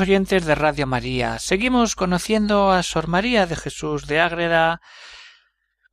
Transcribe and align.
Oyentes 0.00 0.44
de 0.44 0.54
Radio 0.54 0.86
María, 0.86 1.38
seguimos 1.38 1.96
conociendo 1.96 2.70
a 2.70 2.82
Sor 2.82 3.08
María 3.08 3.46
de 3.46 3.56
Jesús 3.56 4.06
de 4.06 4.20
Ágreda, 4.20 4.80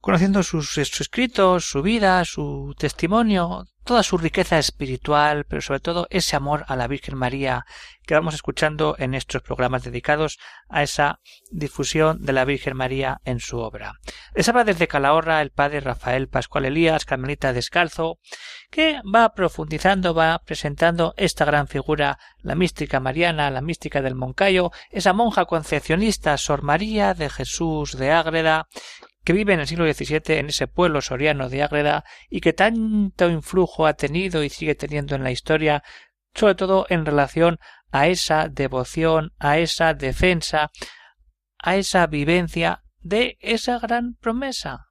conociendo 0.03 0.43
sus, 0.43 0.77
escritos, 0.77 1.63
su 1.63 1.81
vida, 1.81 2.25
su 2.25 2.75
testimonio, 2.77 3.67
toda 3.85 4.03
su 4.03 4.17
riqueza 4.17 4.59
espiritual, 4.59 5.45
pero 5.45 5.62
sobre 5.62 5.79
todo 5.79 6.07
ese 6.09 6.35
amor 6.35 6.66
a 6.67 6.76
la 6.76 6.89
Virgen 6.89 7.17
María 7.17 7.66
que 8.05 8.13
vamos 8.13 8.34
escuchando 8.34 8.98
en 8.99 9.13
estos 9.13 9.41
programas 9.43 9.85
dedicados 9.85 10.39
a 10.67 10.84
esa 10.84 11.21
difusión 11.52 12.21
de 12.26 12.34
la 12.34 12.43
Virgen 12.43 12.76
María 12.76 13.21
en 13.23 13.39
su 13.39 13.59
obra. 13.59 13.93
Les 14.35 14.49
habla 14.49 14.66
desde 14.66 14.89
Calahorra 14.89 15.41
el 15.41 15.51
padre 15.51 15.79
Rafael 15.79 16.27
Pascual 16.27 16.65
Elías, 16.65 17.05
Carmelita 17.05 17.54
Descalzo, 17.54 18.20
que 18.70 18.99
va 19.04 19.34
profundizando, 19.34 20.13
va 20.13 20.41
presentando 20.45 21.13
esta 21.15 21.45
gran 21.45 21.70
figura, 21.70 22.20
la 22.40 22.55
mística 22.55 22.99
mariana, 22.99 23.49
la 23.51 23.62
mística 23.62 24.01
del 24.01 24.15
Moncayo, 24.15 24.71
esa 24.91 25.13
monja 25.13 25.45
concepcionista 25.45 26.38
Sor 26.38 26.62
María 26.62 27.13
de 27.13 27.29
Jesús 27.29 27.98
de 27.98 28.12
Ágreda, 28.12 28.67
que 29.24 29.34
vive 29.34 29.54
en 29.54 29.62
el 29.62 29.68
siglo 29.68 29.91
XVII 29.91 30.38
en 30.38 30.48
ese 30.48 30.68
pueblo 30.68 31.02
soriano 31.02 31.49
de 31.49 31.63
Ágreda 31.63 32.04
y 32.29 32.41
que 32.41 32.54
tanto 32.54 33.29
influjo 33.29 33.85
ha 33.85 33.93
tenido 33.93 34.43
y 34.43 34.49
sigue 34.49 34.76
teniendo 34.76 35.16
en 35.16 35.24
la 35.24 35.32
historia, 35.32 35.84
sobre 36.34 36.55
todo 36.55 36.85
en 36.90 37.05
relación 37.05 37.60
a 37.91 38.07
esa 38.07 38.49
devoción, 38.49 39.34
a 39.40 39.60
esa 39.60 39.94
defensa, 39.94 40.71
a 41.60 41.76
esa 41.77 42.07
vivencia 42.07 42.84
de 42.99 43.38
esa 43.40 43.79
gran 43.79 44.16
promesa, 44.16 44.88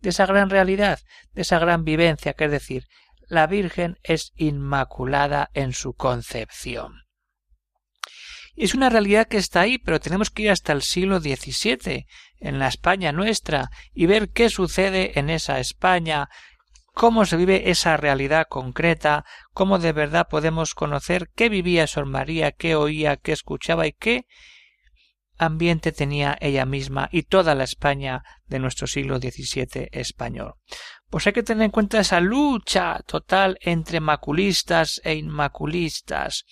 de 0.00 0.10
esa 0.10 0.26
gran 0.26 0.50
realidad, 0.50 1.00
de 1.32 1.42
esa 1.42 1.58
gran 1.58 1.84
vivencia, 1.84 2.32
que 2.32 2.46
es 2.46 2.50
decir, 2.50 2.86
la 3.28 3.46
Virgen 3.46 3.98
es 4.02 4.32
inmaculada 4.36 5.50
en 5.54 5.72
su 5.72 5.94
concepción. 5.94 7.03
Es 8.56 8.74
una 8.74 8.88
realidad 8.88 9.26
que 9.26 9.36
está 9.36 9.62
ahí, 9.62 9.78
pero 9.78 10.00
tenemos 10.00 10.30
que 10.30 10.44
ir 10.44 10.50
hasta 10.50 10.72
el 10.72 10.82
siglo 10.82 11.20
XVII, 11.20 12.06
en 12.38 12.58
la 12.58 12.68
España 12.68 13.12
nuestra, 13.12 13.70
y 13.92 14.06
ver 14.06 14.30
qué 14.30 14.48
sucede 14.48 15.18
en 15.18 15.28
esa 15.28 15.58
España, 15.58 16.28
cómo 16.92 17.26
se 17.26 17.36
vive 17.36 17.70
esa 17.70 17.96
realidad 17.96 18.46
concreta, 18.48 19.24
cómo 19.52 19.78
de 19.78 19.92
verdad 19.92 20.28
podemos 20.28 20.74
conocer 20.74 21.30
qué 21.34 21.48
vivía 21.48 21.86
Sor 21.86 22.06
María, 22.06 22.52
qué 22.52 22.76
oía, 22.76 23.16
qué 23.16 23.32
escuchaba 23.32 23.86
y 23.86 23.92
qué 23.92 24.26
ambiente 25.36 25.90
tenía 25.90 26.38
ella 26.40 26.64
misma 26.64 27.08
y 27.10 27.24
toda 27.24 27.56
la 27.56 27.64
España 27.64 28.22
de 28.46 28.60
nuestro 28.60 28.86
siglo 28.86 29.18
XVII 29.18 29.88
español. 29.90 30.54
Pues 31.10 31.26
hay 31.26 31.32
que 31.32 31.42
tener 31.42 31.64
en 31.64 31.70
cuenta 31.72 32.00
esa 32.00 32.20
lucha 32.20 33.00
total 33.06 33.58
entre 33.60 33.98
maculistas 33.98 35.00
e 35.04 35.14
inmaculistas 35.14 36.44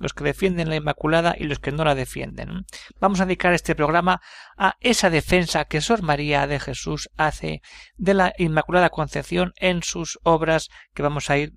los 0.00 0.14
que 0.14 0.24
defienden 0.24 0.70
la 0.70 0.76
Inmaculada 0.76 1.36
y 1.38 1.44
los 1.44 1.60
que 1.60 1.70
no 1.70 1.84
la 1.84 1.94
defienden. 1.94 2.64
Vamos 2.98 3.20
a 3.20 3.26
dedicar 3.26 3.52
este 3.52 3.76
programa 3.76 4.20
a 4.56 4.76
esa 4.80 5.10
defensa 5.10 5.66
que 5.66 5.80
Sor 5.80 6.02
María 6.02 6.46
de 6.46 6.58
Jesús 6.58 7.10
hace 7.16 7.62
de 7.96 8.14
la 8.14 8.32
Inmaculada 8.38 8.90
Concepción 8.90 9.52
en 9.56 9.82
sus 9.82 10.18
obras 10.24 10.70
que 10.94 11.02
vamos 11.02 11.30
a 11.30 11.36
ir 11.36 11.52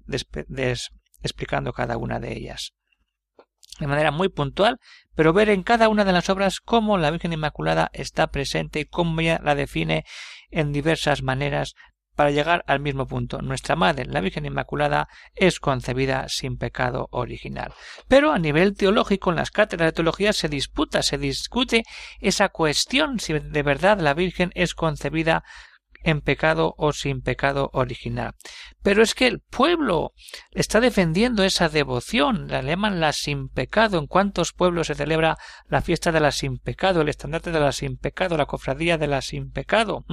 explicando 1.23 1.73
cada 1.73 1.97
una 1.97 2.19
de 2.19 2.33
ellas. 2.33 2.73
De 3.79 3.87
manera 3.87 4.11
muy 4.11 4.29
puntual, 4.29 4.79
pero 5.15 5.33
ver 5.33 5.49
en 5.49 5.63
cada 5.63 5.89
una 5.89 6.05
de 6.05 6.11
las 6.11 6.29
obras 6.29 6.59
cómo 6.59 6.97
la 6.97 7.09
Virgen 7.09 7.33
Inmaculada 7.33 7.89
está 7.93 8.27
presente 8.27 8.81
y 8.81 8.85
cómo 8.85 9.21
ella 9.21 9.39
la 9.43 9.55
define 9.55 10.05
en 10.51 10.73
diversas 10.73 11.23
maneras 11.23 11.73
para 12.15 12.31
llegar 12.31 12.63
al 12.67 12.79
mismo 12.79 13.07
punto. 13.07 13.41
Nuestra 13.41 13.75
Madre, 13.75 14.05
la 14.05 14.21
Virgen 14.21 14.45
Inmaculada, 14.45 15.07
es 15.35 15.59
concebida 15.59 16.27
sin 16.29 16.57
pecado 16.57 17.07
original. 17.11 17.73
Pero 18.07 18.31
a 18.31 18.39
nivel 18.39 18.75
teológico, 18.75 19.29
en 19.29 19.37
las 19.37 19.51
cátedras 19.51 19.87
de 19.87 19.93
teología 19.93 20.33
se 20.33 20.49
disputa, 20.49 21.03
se 21.03 21.17
discute 21.17 21.83
esa 22.19 22.49
cuestión 22.49 23.19
si 23.19 23.33
de 23.33 23.63
verdad 23.63 23.99
la 23.99 24.13
Virgen 24.13 24.51
es 24.55 24.73
concebida 24.75 25.43
en 26.03 26.21
pecado 26.21 26.75
o 26.77 26.93
sin 26.93 27.21
pecado 27.21 27.69
original. 27.73 28.35
Pero 28.81 29.01
es 29.01 29.15
que 29.15 29.27
el 29.27 29.39
pueblo 29.39 30.13
está 30.51 30.79
defendiendo 30.81 31.43
esa 31.43 31.69
devoción, 31.69 32.47
la 32.47 32.61
llaman 32.61 32.99
la 32.99 33.13
sin 33.13 33.49
pecado. 33.49 33.97
En 33.97 34.07
cuántos 34.07 34.53
pueblos 34.53 34.87
se 34.87 34.95
celebra 34.95 35.37
la 35.67 35.81
fiesta 35.81 36.11
de 36.11 36.19
la 36.19 36.31
sin 36.31 36.57
pecado, 36.57 37.01
el 37.01 37.09
estandarte 37.09 37.51
de 37.51 37.59
la 37.59 37.71
sin 37.71 37.97
pecado, 37.97 38.37
la 38.37 38.45
cofradía 38.45 38.97
de 38.97 39.07
la 39.07 39.21
sin 39.21 39.51
pecado. 39.51 40.05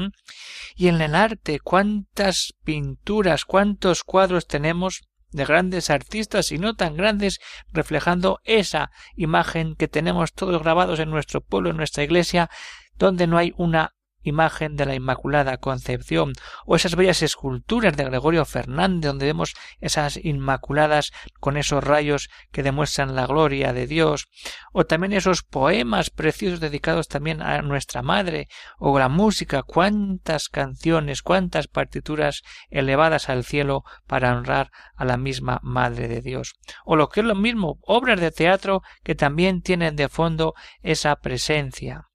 Y 0.76 0.88
en 0.88 1.00
el 1.00 1.14
arte, 1.14 1.58
cuántas 1.60 2.54
pinturas, 2.64 3.44
cuántos 3.44 4.04
cuadros 4.04 4.46
tenemos 4.46 5.02
de 5.32 5.44
grandes 5.44 5.90
artistas 5.90 6.52
y 6.52 6.58
no 6.58 6.74
tan 6.74 6.96
grandes 6.96 7.40
reflejando 7.72 8.40
esa 8.44 8.90
imagen 9.14 9.76
que 9.76 9.88
tenemos 9.88 10.32
todos 10.32 10.60
grabados 10.60 10.98
en 10.98 11.10
nuestro 11.10 11.40
pueblo, 11.40 11.70
en 11.70 11.76
nuestra 11.76 12.02
iglesia, 12.02 12.50
donde 12.96 13.26
no 13.26 13.38
hay 13.38 13.52
una 13.56 13.94
imagen 14.22 14.76
de 14.76 14.86
la 14.86 14.94
Inmaculada 14.94 15.58
Concepción, 15.58 16.32
o 16.66 16.76
esas 16.76 16.96
bellas 16.96 17.22
esculturas 17.22 17.96
de 17.96 18.04
Gregorio 18.04 18.44
Fernández, 18.44 19.08
donde 19.08 19.26
vemos 19.26 19.54
esas 19.80 20.18
Inmaculadas 20.22 21.12
con 21.40 21.56
esos 21.56 21.82
rayos 21.82 22.28
que 22.52 22.62
demuestran 22.62 23.14
la 23.14 23.26
gloria 23.26 23.72
de 23.72 23.86
Dios, 23.86 24.28
o 24.72 24.84
también 24.84 25.12
esos 25.12 25.42
poemas 25.42 26.10
preciosos 26.10 26.60
dedicados 26.60 27.08
también 27.08 27.42
a 27.42 27.62
nuestra 27.62 28.02
Madre, 28.02 28.48
o 28.78 28.98
la 28.98 29.08
música, 29.08 29.62
cuántas 29.62 30.48
canciones, 30.48 31.22
cuántas 31.22 31.66
partituras 31.66 32.42
elevadas 32.68 33.28
al 33.28 33.44
cielo 33.44 33.84
para 34.06 34.36
honrar 34.36 34.70
a 34.96 35.04
la 35.04 35.16
misma 35.16 35.60
Madre 35.62 36.08
de 36.08 36.20
Dios, 36.20 36.54
o 36.84 36.96
lo 36.96 37.08
que 37.08 37.20
es 37.20 37.26
lo 37.26 37.34
mismo, 37.34 37.78
obras 37.82 38.20
de 38.20 38.30
teatro 38.30 38.82
que 39.02 39.14
también 39.14 39.62
tienen 39.62 39.96
de 39.96 40.08
fondo 40.08 40.54
esa 40.82 41.16
presencia 41.16 42.09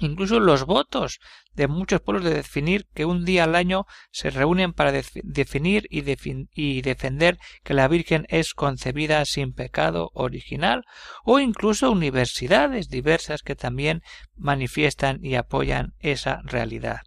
incluso 0.00 0.40
los 0.40 0.64
votos 0.64 1.20
de 1.54 1.68
muchos 1.68 2.00
pueblos 2.00 2.24
de 2.24 2.34
definir 2.34 2.86
que 2.94 3.04
un 3.04 3.24
día 3.24 3.44
al 3.44 3.54
año 3.54 3.86
se 4.10 4.30
reúnen 4.30 4.72
para 4.72 4.92
definir 4.92 5.86
y, 5.90 6.82
defender 6.82 7.38
que 7.64 7.74
la 7.74 7.88
Virgen 7.88 8.26
es 8.28 8.52
concebida 8.52 9.24
sin 9.24 9.54
pecado 9.54 10.10
original, 10.12 10.84
o 11.24 11.38
incluso 11.38 11.90
universidades 11.90 12.88
diversas 12.88 13.42
que 13.42 13.56
también 13.56 14.02
manifiestan 14.36 15.24
y 15.24 15.36
apoyan 15.36 15.94
esa 16.00 16.40
realidad. 16.44 17.00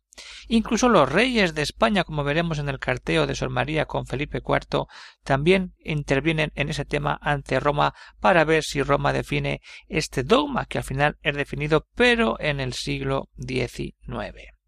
Incluso 0.47 0.90
los 0.90 1.12
reyes 1.12 1.53
de 1.53 1.62
España, 1.62 2.03
como 2.03 2.24
veremos 2.24 2.59
en 2.59 2.69
el 2.69 2.80
carteo 2.80 3.28
de 3.28 3.35
Sor 3.35 3.50
María 3.50 3.85
con 3.85 4.06
Felipe 4.06 4.41
IV, 4.46 4.85
también 5.24 5.74
intervienen 5.84 6.52
en 6.56 6.69
ese 6.69 6.85
tema 6.85 7.19
ante 7.22 7.59
Roma 7.59 7.94
para 8.19 8.44
ver 8.44 8.63
si 8.63 8.81
Roma 8.81 9.13
define 9.13 9.62
este 9.88 10.24
dogma 10.24 10.66
que 10.66 10.79
al 10.79 10.84
final 10.84 11.18
es 11.22 11.35
definido 11.35 11.88
pero 11.96 12.40
en 12.40 12.59
el 12.59 12.73
siglo 12.73 13.29
XIX. 13.38 14.59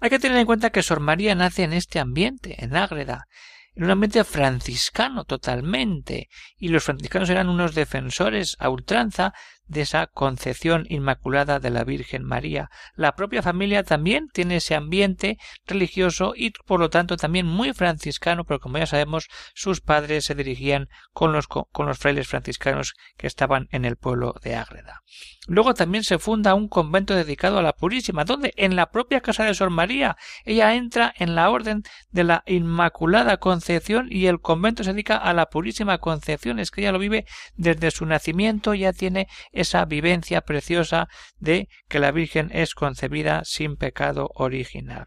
Hay 0.00 0.08
que 0.08 0.18
tener 0.18 0.38
en 0.38 0.46
cuenta 0.46 0.70
que 0.70 0.82
Sor 0.82 1.00
María 1.00 1.34
nace 1.34 1.62
en 1.62 1.74
este 1.74 1.98
ambiente, 1.98 2.64
en 2.64 2.74
Ágreda, 2.74 3.26
en 3.74 3.84
un 3.84 3.90
ambiente 3.90 4.24
franciscano 4.24 5.24
totalmente, 5.24 6.28
y 6.56 6.68
los 6.68 6.84
franciscanos 6.84 7.28
eran 7.30 7.48
unos 7.48 7.74
defensores 7.74 8.56
a 8.58 8.70
ultranza 8.70 9.34
de 9.70 9.82
esa 9.82 10.08
concepción 10.08 10.84
inmaculada 10.88 11.60
de 11.60 11.70
la 11.70 11.84
Virgen 11.84 12.24
María. 12.24 12.70
La 12.94 13.14
propia 13.14 13.40
familia 13.40 13.84
también 13.84 14.28
tiene 14.32 14.56
ese 14.56 14.74
ambiente 14.74 15.38
religioso 15.64 16.34
y 16.36 16.50
por 16.50 16.80
lo 16.80 16.90
tanto 16.90 17.16
también 17.16 17.46
muy 17.46 17.72
franciscano, 17.72 18.44
pero 18.44 18.58
como 18.58 18.78
ya 18.78 18.86
sabemos, 18.86 19.28
sus 19.54 19.80
padres 19.80 20.24
se 20.24 20.34
dirigían 20.34 20.88
con 21.12 21.32
los, 21.32 21.46
con 21.46 21.86
los 21.86 21.98
frailes 21.98 22.26
franciscanos 22.26 22.94
que 23.16 23.28
estaban 23.28 23.68
en 23.70 23.84
el 23.84 23.96
pueblo 23.96 24.34
de 24.42 24.56
Ágreda. 24.56 25.02
Luego 25.46 25.74
también 25.74 26.04
se 26.04 26.18
funda 26.18 26.54
un 26.54 26.68
convento 26.68 27.14
dedicado 27.14 27.58
a 27.58 27.62
la 27.62 27.72
Purísima, 27.72 28.24
donde 28.24 28.52
en 28.56 28.76
la 28.76 28.90
propia 28.90 29.20
casa 29.20 29.44
de 29.44 29.54
Sor 29.54 29.70
María 29.70 30.16
ella 30.44 30.74
entra 30.74 31.12
en 31.16 31.34
la 31.34 31.50
orden 31.50 31.82
de 32.10 32.24
la 32.24 32.42
Inmaculada 32.46 33.38
Concepción 33.38 34.08
y 34.10 34.26
el 34.26 34.40
convento 34.40 34.84
se 34.84 34.92
dedica 34.92 35.16
a 35.16 35.32
la 35.32 35.46
Purísima 35.46 35.98
Concepción. 35.98 36.58
Es 36.58 36.70
que 36.70 36.82
ella 36.82 36.92
lo 36.92 36.98
vive 36.98 37.24
desde 37.56 37.90
su 37.90 38.06
nacimiento, 38.06 38.74
ya 38.74 38.92
tiene 38.92 39.28
esa 39.60 39.84
vivencia 39.84 40.40
preciosa 40.42 41.08
de 41.38 41.68
que 41.88 41.98
la 41.98 42.10
Virgen 42.10 42.50
es 42.52 42.74
concebida 42.74 43.42
sin 43.44 43.76
pecado 43.76 44.30
original. 44.34 45.06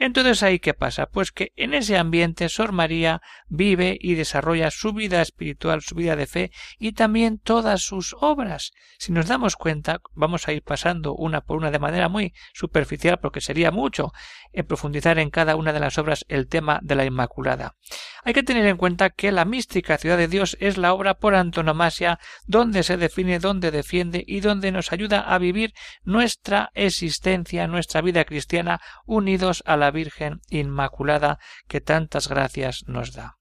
Entonces 0.00 0.44
ahí 0.44 0.60
qué 0.60 0.74
pasa? 0.74 1.06
Pues 1.06 1.32
que 1.32 1.52
en 1.56 1.74
ese 1.74 1.98
ambiente 1.98 2.48
Sor 2.48 2.70
María 2.70 3.20
vive 3.48 3.98
y 4.00 4.14
desarrolla 4.14 4.70
su 4.70 4.92
vida 4.92 5.20
espiritual, 5.20 5.82
su 5.82 5.96
vida 5.96 6.14
de 6.14 6.28
fe 6.28 6.52
y 6.78 6.92
también 6.92 7.38
todas 7.38 7.82
sus 7.82 8.14
obras. 8.20 8.70
Si 8.98 9.10
nos 9.10 9.26
damos 9.26 9.56
cuenta, 9.56 10.00
vamos 10.14 10.46
a 10.46 10.52
ir 10.52 10.62
pasando 10.62 11.14
una 11.14 11.40
por 11.40 11.56
una 11.56 11.72
de 11.72 11.80
manera 11.80 12.08
muy 12.08 12.32
superficial 12.54 13.18
porque 13.18 13.40
sería 13.40 13.72
mucho 13.72 14.12
en 14.52 14.66
profundizar 14.66 15.18
en 15.18 15.30
cada 15.30 15.56
una 15.56 15.72
de 15.72 15.80
las 15.80 15.98
obras 15.98 16.24
el 16.28 16.46
tema 16.46 16.78
de 16.82 16.94
la 16.94 17.04
Inmaculada. 17.04 17.74
Hay 18.22 18.34
que 18.34 18.44
tener 18.44 18.66
en 18.66 18.76
cuenta 18.76 19.10
que 19.10 19.32
la 19.32 19.44
mística 19.44 19.98
ciudad 19.98 20.16
de 20.16 20.28
Dios 20.28 20.56
es 20.60 20.78
la 20.78 20.92
obra 20.92 21.14
por 21.14 21.34
antonomasia 21.34 22.20
donde 22.46 22.84
se 22.84 22.96
define, 22.96 23.40
donde 23.40 23.72
defiende 23.72 24.22
y 24.26 24.40
donde 24.40 24.70
nos 24.70 24.92
ayuda 24.92 25.20
a 25.22 25.38
vivir 25.38 25.74
nuestra 26.04 26.70
existencia, 26.74 27.66
nuestra 27.66 28.00
vida 28.00 28.24
cristiana 28.24 28.80
unidos 29.04 29.62
a 29.66 29.76
la 29.76 29.87
Virgen 29.90 30.40
Inmaculada 30.48 31.38
que 31.66 31.80
tantas 31.80 32.28
gracias 32.28 32.84
nos 32.86 33.12
da. 33.12 33.38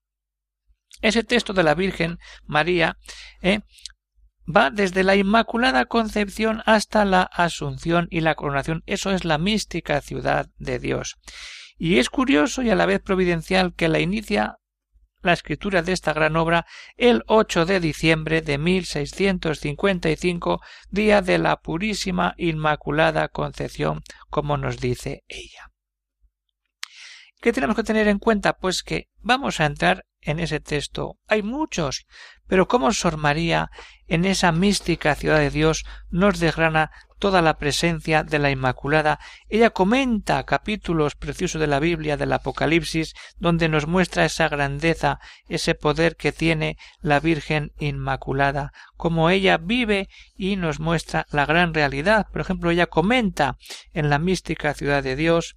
Ese 1.01 1.23
texto 1.23 1.53
de 1.53 1.63
la 1.63 1.75
Virgen 1.75 2.17
María 2.45 2.97
eh, 3.41 3.61
va 4.47 4.71
desde 4.71 5.03
la 5.03 5.15
Inmaculada 5.15 5.85
Concepción 5.85 6.63
hasta 6.65 7.05
la 7.05 7.23
Asunción 7.23 8.07
y 8.09 8.21
la 8.21 8.35
coronación. 8.35 8.83
Eso 8.85 9.11
es 9.11 9.25
la 9.25 9.37
mística 9.37 10.01
ciudad 10.01 10.49
de 10.57 10.79
Dios. 10.79 11.17
Y 11.77 11.99
es 11.99 12.09
curioso 12.09 12.63
y 12.63 12.69
a 12.69 12.75
la 12.75 12.87
vez 12.87 13.01
providencial 13.01 13.75
que 13.75 13.87
la 13.87 13.99
inicia 13.99 14.57
la 15.21 15.33
escritura 15.33 15.81
de 15.81 15.93
esta 15.93 16.13
gran 16.13 16.35
obra 16.35 16.65
el 16.95 17.23
8 17.27 17.65
de 17.65 17.79
diciembre 17.79 18.41
de 18.41 18.57
1655, 18.57 20.61
día 20.89 21.21
de 21.21 21.37
la 21.37 21.57
Purísima 21.57 22.33
Inmaculada 22.37 23.27
Concepción, 23.27 24.01
como 24.29 24.57
nos 24.57 24.79
dice 24.79 25.23
ella. 25.27 25.71
¿Qué 27.41 27.53
tenemos 27.53 27.75
que 27.75 27.83
tener 27.83 28.07
en 28.07 28.19
cuenta? 28.19 28.53
Pues 28.53 28.81
que 28.83 29.09
vamos 29.21 29.59
a 29.59 29.65
entrar 29.65 30.05
en 30.21 30.39
ese 30.39 30.59
texto. 30.59 31.17
Hay 31.27 31.43
muchos, 31.43 32.07
pero 32.47 32.67
cómo 32.67 32.91
Sor 32.91 33.17
María 33.17 33.69
en 34.07 34.25
esa 34.25 34.51
mística 34.51 35.15
ciudad 35.15 35.39
de 35.39 35.51
Dios 35.51 35.85
nos 36.09 36.39
desgrana 36.39 36.91
toda 37.19 37.41
la 37.41 37.57
presencia 37.57 38.23
de 38.23 38.39
la 38.39 38.51
Inmaculada. 38.51 39.19
Ella 39.49 39.69
comenta 39.71 40.43
capítulos 40.45 41.15
preciosos 41.15 41.59
de 41.59 41.67
la 41.67 41.79
Biblia, 41.79 42.17
del 42.17 42.33
Apocalipsis, 42.33 43.13
donde 43.37 43.69
nos 43.69 43.87
muestra 43.87 44.25
esa 44.25 44.49
grandeza, 44.49 45.19
ese 45.47 45.75
poder 45.75 46.15
que 46.15 46.31
tiene 46.31 46.77
la 47.01 47.19
Virgen 47.19 47.71
Inmaculada, 47.79 48.71
como 48.95 49.29
ella 49.29 49.57
vive 49.57 50.09
y 50.35 50.55
nos 50.55 50.79
muestra 50.79 51.25
la 51.31 51.45
gran 51.45 51.73
realidad. 51.73 52.27
Por 52.31 52.41
ejemplo, 52.41 52.71
ella 52.71 52.87
comenta 52.87 53.57
en 53.93 54.09
la 54.09 54.19
mística 54.19 54.73
ciudad 54.73 55.03
de 55.03 55.15
Dios 55.15 55.55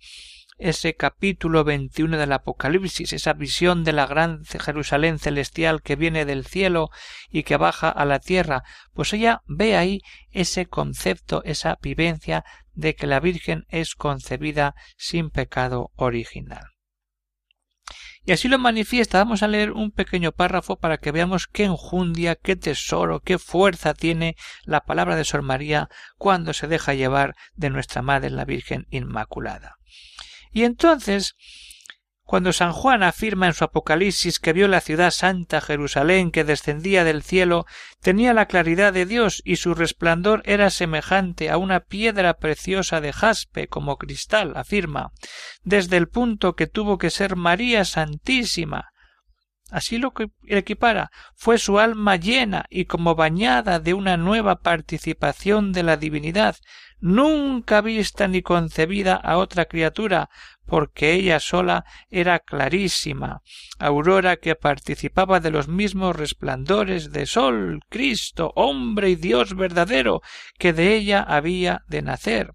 ese 0.60 0.94
capítulo 0.94 1.64
21 1.64 2.18
del 2.18 2.32
Apocalipsis, 2.32 3.12
esa 3.12 3.32
visión 3.32 3.82
de 3.82 3.92
la 3.92 4.06
gran 4.06 4.44
Jerusalén 4.44 5.18
celestial 5.18 5.82
que 5.82 5.96
viene 5.96 6.24
del 6.24 6.46
cielo 6.46 6.90
y 7.30 7.42
que 7.44 7.56
baja 7.56 7.88
a 7.88 8.04
la 8.04 8.20
tierra, 8.20 8.62
pues 8.92 9.12
ella 9.12 9.42
ve 9.46 9.76
ahí 9.76 10.02
ese 10.30 10.66
concepto, 10.66 11.42
esa 11.44 11.78
vivencia 11.82 12.44
de 12.74 12.94
que 12.94 13.06
la 13.06 13.20
Virgen 13.20 13.64
es 13.68 13.94
concebida 13.94 14.74
sin 14.96 15.30
pecado 15.30 15.90
original. 15.96 16.64
Y 18.22 18.32
así 18.32 18.48
lo 18.48 18.58
manifiesta. 18.58 19.18
Vamos 19.18 19.42
a 19.42 19.48
leer 19.48 19.72
un 19.72 19.90
pequeño 19.90 20.32
párrafo 20.32 20.78
para 20.78 20.98
que 20.98 21.10
veamos 21.10 21.46
qué 21.46 21.64
enjundia, 21.64 22.36
qué 22.36 22.54
tesoro, 22.54 23.20
qué 23.20 23.38
fuerza 23.38 23.94
tiene 23.94 24.36
la 24.64 24.82
palabra 24.82 25.16
de 25.16 25.24
Sor 25.24 25.40
María 25.40 25.88
cuando 26.18 26.52
se 26.52 26.68
deja 26.68 26.92
llevar 26.92 27.34
de 27.54 27.70
nuestra 27.70 28.02
Madre 28.02 28.28
la 28.28 28.44
Virgen 28.44 28.86
Inmaculada. 28.90 29.76
Y 30.52 30.64
entonces, 30.64 31.37
cuando 32.31 32.52
San 32.52 32.73
Juan 32.73 33.02
afirma 33.02 33.49
en 33.49 33.55
su 33.55 33.64
Apocalipsis 33.64 34.38
que 34.38 34.52
vio 34.52 34.69
la 34.69 34.81
ciudad 34.81 35.11
santa 35.11 35.61
Jerusalén 35.61 36.31
que 36.31 36.44
descendía 36.44 37.02
del 37.02 37.25
cielo, 37.25 37.67
tenía 38.00 38.32
la 38.32 38.47
claridad 38.47 38.93
de 38.93 39.05
Dios 39.05 39.43
y 39.44 39.56
su 39.56 39.75
resplandor 39.75 40.43
era 40.44 40.70
semejante 40.70 41.50
a 41.50 41.56
una 41.56 41.81
piedra 41.81 42.35
preciosa 42.35 43.00
de 43.00 43.12
jaspe 43.12 43.67
como 43.67 43.97
cristal, 43.97 44.52
afirma, 44.56 45.11
desde 45.64 45.97
el 45.97 46.08
punto 46.08 46.55
que 46.55 46.69
tuvo 46.69 46.99
que 46.99 47.11
ser 47.11 47.35
María 47.35 47.85
Santísima, 47.85 48.93
así 49.70 49.99
lo 49.99 50.12
que 50.12 50.31
equipara, 50.47 51.11
fue 51.35 51.58
su 51.58 51.81
alma 51.81 52.14
llena 52.14 52.67
y 52.70 52.85
como 52.85 53.17
bañada 53.17 53.81
de 53.81 53.94
una 53.94 54.17
nueva 54.17 54.61
participación 54.61 55.73
de 55.73 55.82
la 55.82 55.97
divinidad, 55.97 56.56
nunca 57.00 57.81
vista 57.81 58.29
ni 58.29 58.43
concebida 58.43 59.14
a 59.17 59.38
otra 59.38 59.67
criatura, 59.67 60.31
porque 60.67 61.14
ella 61.14 61.41
sola 61.41 61.85
era 62.08 62.38
clarísima, 62.38 63.43
aurora 63.79 64.37
que 64.37 64.55
participaba 64.55 65.41
de 65.41 65.50
los 65.50 65.69
mismos 65.69 66.17
resplandores 66.17 67.12
de 67.12 67.26
sol, 67.26 67.81
Cristo, 67.88 68.52
hombre 68.55 69.11
y 69.11 69.17
Dios 69.17 69.56
verdadero, 69.56 70.23
que 70.58 70.73
de 70.73 70.94
ella 70.94 71.23
había 71.23 71.82
de 71.88 72.02
nacer 72.02 72.55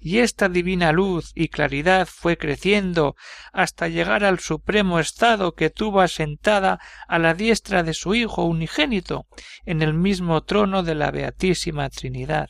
y 0.00 0.18
esta 0.18 0.48
divina 0.48 0.92
luz 0.92 1.30
y 1.34 1.48
claridad 1.48 2.08
fue 2.10 2.38
creciendo 2.38 3.16
hasta 3.52 3.88
llegar 3.88 4.24
al 4.24 4.38
supremo 4.40 4.98
estado 4.98 5.52
que 5.52 5.68
tuvo 5.68 6.00
asentada 6.00 6.80
a 7.06 7.18
la 7.18 7.34
diestra 7.34 7.82
de 7.82 7.92
su 7.92 8.14
Hijo 8.14 8.44
unigénito 8.44 9.26
en 9.66 9.82
el 9.82 9.92
mismo 9.92 10.42
trono 10.42 10.82
de 10.82 10.94
la 10.94 11.10
Beatísima 11.10 11.90
Trinidad. 11.90 12.48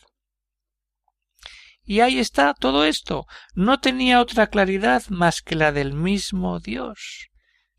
Y 1.91 2.03
ahí 2.03 2.21
está 2.21 2.55
todo 2.55 2.85
esto. 2.85 3.27
No 3.53 3.81
tenía 3.81 4.21
otra 4.21 4.47
claridad 4.47 5.03
más 5.09 5.43
que 5.43 5.57
la 5.57 5.73
del 5.73 5.93
mismo 5.93 6.61
Dios. 6.61 7.31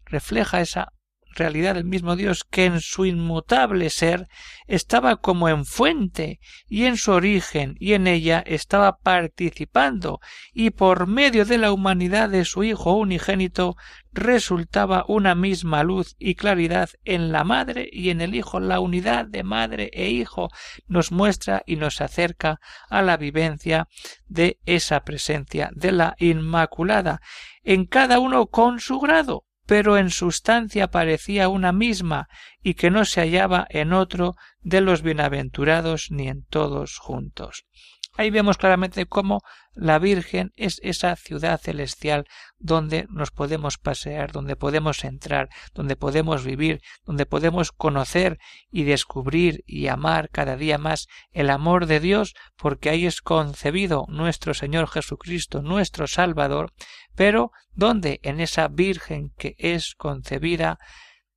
Refleja 0.04 0.60
esa 0.60 0.92
realidad 1.36 1.76
del 1.76 1.86
mismo 1.86 2.16
Dios 2.16 2.44
que 2.44 2.66
en 2.66 2.82
su 2.82 3.06
inmutable 3.06 3.90
ser 3.90 4.28
estaba 4.68 5.18
como 5.18 5.50
en 5.50 5.66
fuente 5.66 6.40
y 6.68 6.86
en 6.86 6.98
su 6.98 7.12
origen 7.12 7.76
y 7.80 7.94
en 7.94 8.08
ella 8.08 8.44
estaba 8.46 8.98
participando 8.98 10.20
y 10.54 10.72
por 10.72 11.08
medio 11.08 11.46
de 11.46 11.58
la 11.58 11.72
humanidad 11.72 12.30
de 12.30 12.46
su 12.46 12.64
Hijo 12.64 12.94
unigénito 12.94 13.76
resultaba 14.14 15.06
una 15.08 15.36
misma 15.36 15.84
luz 15.84 16.16
y 16.20 16.36
claridad 16.36 16.90
en 17.06 17.32
la 17.32 17.44
madre 17.44 17.90
y 17.92 18.10
en 18.10 18.22
el 18.22 18.36
Hijo. 18.36 18.60
La 18.60 18.80
unidad 18.80 19.26
de 19.26 19.44
madre 19.44 19.90
e 19.94 20.10
hijo 20.10 20.50
nos 20.88 21.12
muestra 21.12 21.64
y 21.66 21.78
nos 21.78 22.02
acerca 22.02 22.60
a 22.90 23.02
la 23.02 23.18
vivencia 23.18 23.88
de 24.28 24.60
esa 24.66 25.04
presencia 25.04 25.72
de 25.74 25.92
la 25.92 26.16
Inmaculada, 26.20 27.22
en 27.64 27.86
cada 27.86 28.20
uno 28.20 28.48
con 28.48 28.80
su 28.80 29.00
grado, 29.00 29.46
pero 29.66 29.98
en 29.98 30.10
sustancia 30.10 30.90
parecía 30.90 31.50
una 31.50 31.72
misma 31.72 32.28
y 32.62 32.74
que 32.74 32.92
no 32.92 33.06
se 33.06 33.22
hallaba 33.22 33.68
en 33.70 33.94
otro 33.94 34.36
de 34.62 34.82
los 34.82 35.02
bienaventurados 35.02 36.08
ni 36.10 36.28
en 36.28 36.44
todos 36.46 36.98
juntos. 36.98 37.66
Ahí 38.14 38.30
vemos 38.30 38.58
claramente 38.58 39.06
cómo 39.06 39.42
la 39.74 39.98
Virgen 39.98 40.52
es 40.58 40.80
esa 40.84 41.16
ciudad 41.16 41.60
celestial 41.62 42.28
donde 42.60 43.08
nos 43.10 43.32
podemos 43.32 43.78
pasear, 43.78 44.34
donde 44.34 44.58
podemos 44.58 45.06
entrar, 45.06 45.50
donde 45.74 45.96
podemos 45.96 46.44
vivir, 46.44 46.82
donde 47.06 47.26
podemos 47.26 47.72
conocer 47.72 48.38
y 48.70 48.84
descubrir 48.84 49.64
y 49.66 49.88
amar 49.88 50.30
cada 50.30 50.58
día 50.58 50.78
más 50.78 51.08
el 51.32 51.50
amor 51.50 51.86
de 51.86 52.02
Dios, 52.02 52.36
porque 52.58 52.90
ahí 52.90 53.06
es 53.06 53.22
concebido 53.22 54.06
nuestro 54.10 54.54
Señor 54.54 54.90
Jesucristo, 54.90 55.62
nuestro 55.62 56.06
Salvador, 56.06 56.74
pero 57.16 57.52
donde 57.74 58.20
en 58.24 58.42
esa 58.42 58.68
Virgen 58.68 59.32
que 59.38 59.56
es 59.58 59.96
concebida 59.96 60.80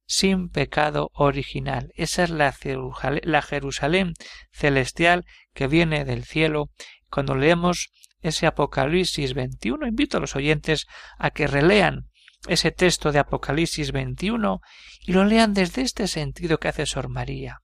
sin 0.06 0.48
pecado 0.48 1.10
original. 1.14 1.92
Esa 1.94 2.24
es 2.24 2.30
la, 2.30 3.42
Jerusalén 3.42 4.14
celestial 4.52 5.24
que 5.52 5.66
viene 5.66 6.04
del 6.04 6.24
cielo. 6.24 6.70
Cuando 7.10 7.34
leemos 7.34 7.90
ese 8.20 8.46
Apocalipsis 8.46 9.34
21, 9.34 9.86
invito 9.86 10.18
a 10.18 10.20
los 10.20 10.36
oyentes 10.36 10.86
a 11.18 11.30
que 11.30 11.46
relean 11.46 12.10
ese 12.48 12.70
texto 12.70 13.12
de 13.12 13.18
Apocalipsis 13.18 13.92
21 13.92 14.60
y 15.00 15.12
lo 15.12 15.24
lean 15.24 15.54
desde 15.54 15.82
este 15.82 16.08
sentido 16.08 16.58
que 16.58 16.68
hace 16.68 16.86
Sor 16.86 17.08
María. 17.08 17.60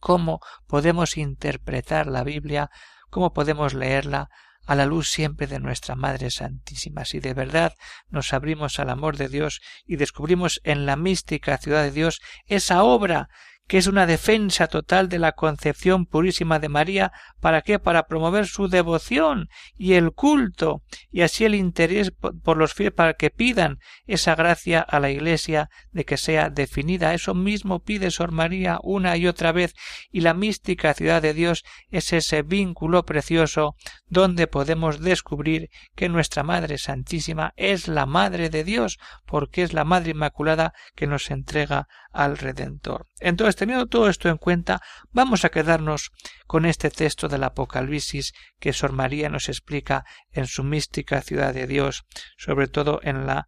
Cómo 0.00 0.40
podemos 0.66 1.16
interpretar 1.16 2.06
la 2.06 2.24
Biblia, 2.24 2.70
cómo 3.10 3.32
podemos 3.32 3.74
leerla 3.74 4.30
a 4.66 4.74
la 4.74 4.86
luz 4.86 5.08
siempre 5.08 5.46
de 5.46 5.58
nuestra 5.58 5.94
Madre 5.96 6.30
Santísima. 6.30 7.04
Si 7.04 7.20
de 7.20 7.34
verdad 7.34 7.74
nos 8.08 8.32
abrimos 8.32 8.78
al 8.78 8.90
amor 8.90 9.16
de 9.16 9.28
Dios 9.28 9.60
y 9.86 9.96
descubrimos 9.96 10.60
en 10.64 10.86
la 10.86 10.96
mística 10.96 11.58
ciudad 11.58 11.82
de 11.82 11.90
Dios 11.90 12.20
esa 12.46 12.82
obra 12.82 13.28
que 13.66 13.78
es 13.78 13.86
una 13.86 14.06
defensa 14.06 14.66
total 14.66 15.08
de 15.08 15.18
la 15.18 15.32
concepción 15.32 16.06
purísima 16.06 16.58
de 16.58 16.68
María, 16.68 17.12
¿para 17.40 17.62
qué? 17.62 17.78
Para 17.78 18.06
promover 18.06 18.46
su 18.46 18.68
devoción 18.68 19.48
y 19.76 19.94
el 19.94 20.12
culto, 20.12 20.82
y 21.10 21.22
así 21.22 21.44
el 21.44 21.54
interés 21.54 22.12
por 22.42 22.56
los 22.56 22.74
fieles 22.74 22.94
para 22.94 23.14
que 23.14 23.30
pidan 23.30 23.78
esa 24.06 24.34
gracia 24.34 24.80
a 24.80 25.00
la 25.00 25.10
Iglesia 25.10 25.70
de 25.90 26.04
que 26.04 26.16
sea 26.16 26.50
definida. 26.50 27.14
Eso 27.14 27.34
mismo 27.34 27.80
pide 27.80 28.10
Sor 28.10 28.32
María 28.32 28.78
una 28.82 29.16
y 29.16 29.26
otra 29.26 29.52
vez, 29.52 29.74
y 30.10 30.20
la 30.20 30.34
mística 30.34 30.94
ciudad 30.94 31.22
de 31.22 31.34
Dios 31.34 31.64
es 31.90 32.12
ese 32.12 32.42
vínculo 32.42 33.04
precioso 33.04 33.76
donde 34.06 34.46
podemos 34.46 35.00
descubrir 35.00 35.70
que 35.94 36.08
nuestra 36.08 36.42
Madre 36.42 36.78
Santísima 36.78 37.54
es 37.56 37.88
la 37.88 38.06
Madre 38.06 38.50
de 38.50 38.64
Dios, 38.64 38.98
porque 39.24 39.62
es 39.62 39.72
la 39.72 39.84
Madre 39.84 40.10
Inmaculada 40.10 40.74
que 40.94 41.06
nos 41.06 41.30
entrega 41.30 41.88
al 42.12 42.36
Redentor. 42.36 43.06
Entonces, 43.20 43.56
teniendo 43.62 43.86
todo 43.86 44.08
esto 44.08 44.28
en 44.28 44.38
cuenta, 44.38 44.82
vamos 45.12 45.44
a 45.44 45.50
quedarnos 45.50 46.10
con 46.48 46.66
este 46.66 46.90
texto 46.90 47.28
del 47.28 47.44
Apocalipsis 47.44 48.32
que 48.58 48.72
Sor 48.72 48.90
María 48.90 49.28
nos 49.28 49.48
explica 49.48 50.04
en 50.32 50.48
su 50.48 50.64
mística 50.64 51.20
ciudad 51.20 51.54
de 51.54 51.68
Dios, 51.68 52.02
sobre 52.36 52.66
todo 52.66 52.98
en 53.04 53.24
la 53.24 53.46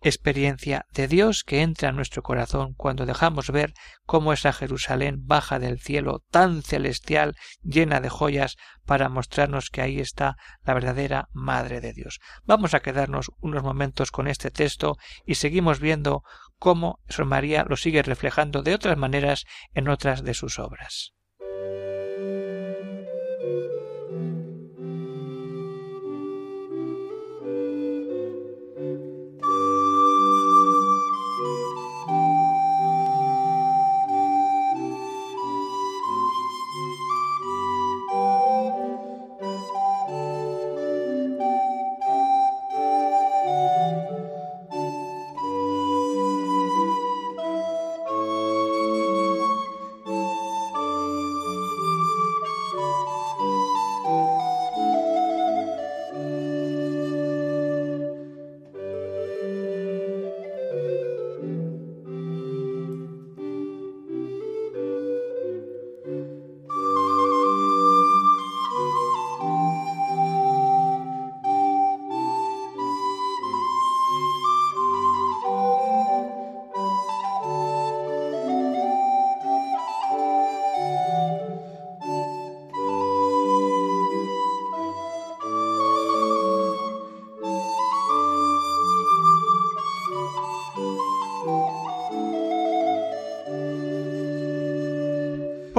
experiencia 0.00 0.86
de 0.94 1.08
Dios 1.08 1.42
que 1.42 1.60
entra 1.60 1.88
en 1.88 1.96
nuestro 1.96 2.22
corazón 2.22 2.74
cuando 2.74 3.04
dejamos 3.04 3.50
ver 3.50 3.74
cómo 4.06 4.32
esa 4.32 4.52
Jerusalén 4.52 5.26
baja 5.26 5.58
del 5.58 5.80
cielo 5.80 6.22
tan 6.30 6.62
celestial, 6.62 7.34
llena 7.64 8.00
de 8.00 8.10
joyas, 8.10 8.58
para 8.86 9.08
mostrarnos 9.08 9.70
que 9.70 9.82
ahí 9.82 9.98
está 9.98 10.36
la 10.62 10.74
verdadera 10.74 11.28
Madre 11.32 11.80
de 11.80 11.92
Dios. 11.92 12.20
Vamos 12.44 12.74
a 12.74 12.80
quedarnos 12.80 13.32
unos 13.40 13.64
momentos 13.64 14.12
con 14.12 14.28
este 14.28 14.52
texto 14.52 14.98
y 15.26 15.34
seguimos 15.34 15.80
viendo 15.80 16.22
cómo 16.60 17.00
Sor 17.08 17.24
María 17.24 17.64
lo 17.68 17.76
sigue 17.76 18.02
reflejando 18.02 18.62
de 18.62 18.74
otras 18.74 18.96
maneras 18.96 19.46
en 19.74 19.88
otras 19.88 20.22
de 20.22 20.34
sus 20.34 20.60
obras. 20.60 21.14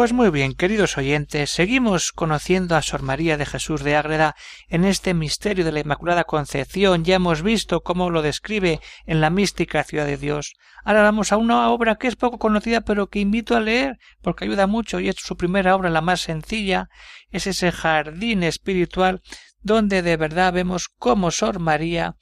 Pues 0.01 0.13
muy 0.13 0.31
bien, 0.31 0.55
queridos 0.55 0.97
oyentes, 0.97 1.51
seguimos 1.51 2.11
conociendo 2.11 2.75
a 2.75 2.81
Sor 2.81 3.03
María 3.03 3.37
de 3.37 3.45
Jesús 3.45 3.83
de 3.83 3.95
Ágreda 3.95 4.35
en 4.67 4.83
este 4.83 5.13
misterio 5.13 5.63
de 5.63 5.71
la 5.71 5.81
Inmaculada 5.81 6.23
Concepción. 6.23 7.05
Ya 7.05 7.17
hemos 7.17 7.43
visto 7.43 7.81
cómo 7.81 8.09
lo 8.09 8.23
describe 8.23 8.79
en 9.05 9.21
la 9.21 9.29
mística 9.29 9.83
Ciudad 9.83 10.07
de 10.07 10.17
Dios. 10.17 10.55
Ahora 10.83 11.03
vamos 11.03 11.31
a 11.31 11.37
una 11.37 11.69
obra 11.69 11.97
que 11.97 12.07
es 12.07 12.15
poco 12.15 12.39
conocida, 12.39 12.81
pero 12.81 13.09
que 13.09 13.19
invito 13.19 13.55
a 13.55 13.59
leer, 13.59 13.99
porque 14.23 14.45
ayuda 14.45 14.65
mucho, 14.65 14.99
y 14.99 15.07
es 15.07 15.17
su 15.19 15.37
primera 15.37 15.75
obra, 15.75 15.91
la 15.91 16.01
más 16.01 16.21
sencilla, 16.21 16.89
es 17.29 17.45
ese 17.45 17.71
jardín 17.71 18.41
espiritual 18.41 19.21
donde 19.59 20.01
de 20.01 20.17
verdad 20.17 20.51
vemos 20.51 20.89
cómo 20.97 21.29
Sor 21.29 21.59
María 21.59 22.15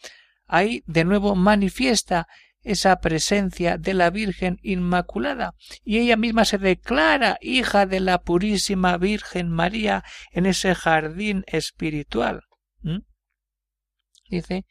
ahí 0.48 0.84
de 0.86 1.06
nuevo 1.06 1.34
manifiesta 1.34 2.28
esa 2.70 3.00
presencia 3.00 3.78
de 3.78 3.94
la 3.94 4.10
Virgen 4.10 4.60
Inmaculada, 4.62 5.56
y 5.84 5.98
ella 5.98 6.18
misma 6.18 6.46
se 6.46 6.58
declara 6.58 7.38
hija 7.42 7.86
de 7.86 8.00
la 8.00 8.22
Purísima 8.22 8.98
Virgen 8.98 9.50
María 9.50 10.04
en 10.32 10.46
ese 10.46 10.76
jardín 10.76 11.44
espiritual. 11.48 12.44
Dice, 14.30 14.66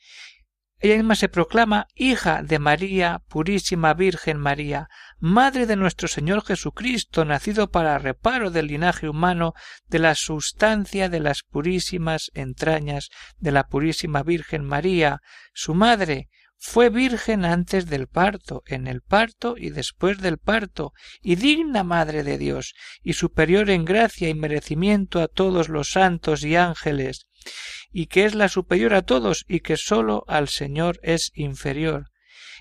ella 0.79 0.95
misma 0.95 1.17
se 1.17 1.29
proclama 1.29 1.89
hija 1.97 2.45
de 2.45 2.61
María, 2.61 3.23
Purísima 3.29 3.95
Virgen 3.95 4.39
María, 4.39 4.89
Madre 5.19 5.67
de 5.67 5.75
nuestro 5.75 6.07
Señor 6.07 6.45
Jesucristo, 6.45 7.25
nacido 7.25 7.73
para 7.73 7.99
reparo 7.99 8.53
del 8.53 8.69
linaje 8.69 9.09
humano, 9.09 9.55
de 9.89 9.99
la 9.99 10.15
sustancia 10.15 11.09
de 11.09 11.19
las 11.19 11.43
purísimas 11.43 12.31
entrañas 12.35 13.09
de 13.39 13.51
la 13.51 13.67
Purísima 13.67 14.23
Virgen 14.23 14.65
María, 14.65 15.21
su 15.53 15.75
Madre, 15.75 16.29
fue 16.59 16.91
virgen 16.91 17.45
antes 17.45 17.87
del 17.87 18.09
parto, 18.09 18.63
en 18.67 18.87
el 18.87 19.01
parto 19.01 19.55
y 19.57 19.71
después 19.71 20.19
del 20.19 20.39
parto, 20.39 20.93
y 21.23 21.37
digna 21.37 21.85
Madre 21.85 22.25
de 22.25 22.37
Dios, 22.37 22.75
y 23.03 23.13
superior 23.13 23.71
en 23.71 23.85
gracia 23.85 24.29
y 24.29 24.35
merecimiento 24.35 25.21
a 25.21 25.29
todos 25.29 25.69
los 25.69 25.91
santos 25.91 26.45
y 26.45 26.57
ángeles, 26.57 27.27
y 27.91 28.07
que 28.07 28.25
es 28.25 28.35
la 28.35 28.49
superior 28.49 28.95
a 28.95 29.03
todos 29.03 29.45
y 29.49 29.61
que 29.61 29.77
sólo 29.77 30.25
al 30.27 30.49
Señor 30.49 30.99
es 31.03 31.31
inferior 31.35 32.11